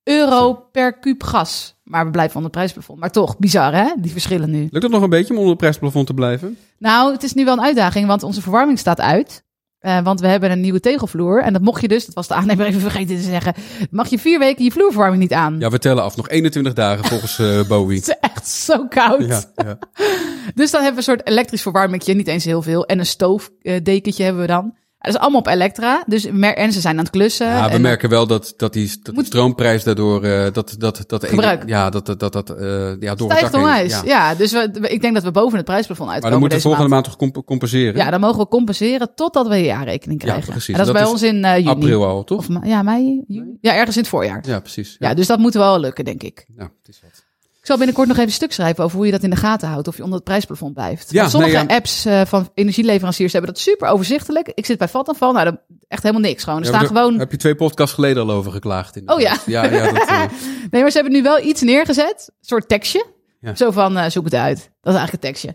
[0.03, 1.75] euro per kuub gas.
[1.83, 2.99] Maar we blijven onder het prijsplafond.
[2.99, 4.67] Maar toch, bizar hè, die verschillen nu.
[4.71, 6.57] Lukt het nog een beetje om onder het prijsplafond te blijven?
[6.77, 9.43] Nou, het is nu wel een uitdaging, want onze verwarming staat uit.
[9.83, 11.41] Eh, want we hebben een nieuwe tegelvloer.
[11.41, 13.53] En dat mocht je dus, dat was de aannemer even vergeten te zeggen.
[13.89, 15.59] Mag je vier weken je vloerverwarming niet aan.
[15.59, 16.17] Ja, we tellen af.
[16.17, 17.97] Nog 21 dagen volgens eh Bowie.
[17.97, 19.25] Het is echt zo koud.
[19.25, 19.77] Ja, ja.
[20.55, 22.85] Dus dan hebben we een soort elektrisch verwarmingje, niet eens heel veel.
[22.85, 24.73] En een stoofdekentje hebben we dan.
[25.03, 26.03] Dat is allemaal op elektra.
[26.07, 27.47] Dus en ze zijn aan het klussen.
[27.47, 30.23] Ja, we En- merken wel dat, dat, die, dat die Moet- stroomprijs daardoor...
[30.23, 31.63] eh, dat, dat, dat, Gebruik.
[31.69, 32.65] Ja, dat, dat, dat, dat eh,
[32.99, 33.91] ja, door het Stijgt onwijs.
[33.91, 34.01] Ja.
[34.05, 34.35] Ja.
[34.35, 36.89] dus we, ik denk dat we boven het prijsplafond Maar uitkomen dan moeten we volgende
[36.89, 37.05] maand.
[37.07, 37.95] maand toch comp- compenseren?
[37.95, 40.51] Ja, dan mogen we compenseren totdat we een jaarrekening Ja, krijgen.
[40.51, 40.73] precies.
[40.73, 41.69] En dat is bij ons in eh, juni.
[41.69, 42.37] April al, toch?
[42.37, 43.57] Of ja, mei, juni.
[43.61, 44.43] Ja, ergens in het voorjaar.
[44.47, 44.95] Ja, precies.
[44.99, 46.45] Ja, dus dat moet wel lukken, denk ik.
[46.57, 47.22] Ja, het is wat.
[47.63, 49.67] Ik zal binnenkort nog even een stuk schrijven over hoe je dat in de gaten
[49.67, 49.87] houdt.
[49.87, 51.11] Of je onder het prijsplafond blijft.
[51.11, 51.75] Ja, Want sommige nee, ja.
[51.75, 54.51] apps eh, van energieleveranciers hebben dat super overzichtelijk.
[54.53, 56.59] Ik zit bij Vattenfall, nou, echt helemaal niks gewoon.
[56.59, 57.19] Er Ja, staan daar gewoon...
[57.19, 59.01] Heb je twee podcasts geleden al over geklaagd?
[59.05, 59.37] Oh ja.
[59.45, 60.21] Ja, ja dat, eh,
[60.71, 62.27] Nee, maar ze hebben nu wel iets neergezet.
[62.27, 63.05] Een soort tekstje.
[63.39, 63.55] Ja.
[63.55, 64.57] Zo van, eh, zoek het uit.
[64.81, 65.53] Dat is eigenlijk het tekstje.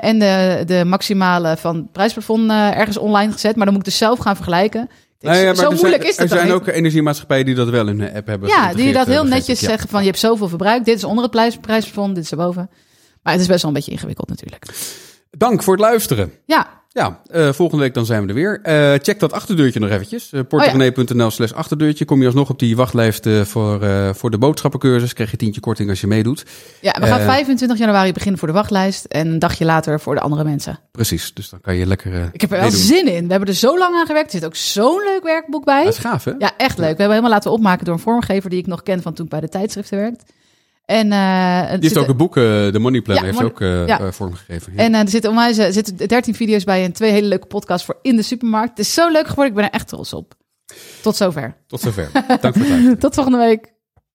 [0.00, 3.56] En de, de maximale van het prijsplafond ergens online gezet.
[3.56, 4.88] Maar dan moet ik dus zelf gaan vergelijken.
[5.26, 7.68] Nou ja, zo maar er moeilijk zijn, is dat Er zijn ook energiemaatschappijen die dat
[7.68, 9.60] wel in hun app hebben Ja, die dat heel netjes.
[9.60, 9.68] Ja.
[9.68, 10.84] zeggen van je hebt zoveel verbruikt.
[10.84, 12.70] Dit is onder het prijs, prijsplafond, dit is erboven.
[13.22, 14.66] Maar het is best wel een beetje ingewikkeld natuurlijk.
[15.30, 16.32] Dank voor het luisteren.
[16.44, 18.60] Ja, Ja, eh, volgende week dan zijn we er weer.
[18.62, 20.32] Eh, check dat achterdeurtje nog eventjes.
[20.32, 22.04] Uh, Oh porterenee.nl slash achterdeurtje.
[22.04, 25.12] Kom je alsnog op die wachtlijst eh, voor, eh, voor de boodschappencursus.
[25.12, 26.44] Krijg je tientje korting als je meedoet.
[26.80, 29.04] ja we gaan Eh, 25 januari beginnen voor de wachtlijst.
[29.04, 30.78] En een dagje later voor de andere mensen.
[30.92, 32.84] Precies, dus dan kan je lekker eh, Ik heb er wel meedoen.
[32.84, 33.24] zin in.
[33.24, 34.32] We hebben er zo lang aan gewerkt.
[34.32, 35.84] Er zit ook zo'n leuk werkboek bij.
[35.84, 36.32] Dat is gaaf, hè?
[36.38, 36.96] Ja, echt leuk.
[36.96, 39.30] We hebben helemaal laten opmaken door een vormgever die ik nog ken van toen ik
[39.30, 40.22] bij de tijdschriften werkt.
[40.86, 43.50] En, eh, er Die heeft ook een boek, eh, de Money Plan, Ja, heeft Money-
[43.50, 44.12] ook eh, ja.
[44.12, 44.72] vormgegeven.
[44.72, 44.78] Ja.
[44.78, 47.98] en er zitten, onwijs, er zitten 13 video's bij en twee hele leuke podcasts voor
[48.02, 48.68] in de supermarkt.
[48.68, 49.46] Het is zo leuk geworden.
[49.46, 50.34] Ik ben er echt trots op.
[51.02, 51.56] Tot zover.
[51.66, 52.10] Tot zover.
[52.40, 53.00] Dank voor het.
[53.00, 53.74] Tot volgende week.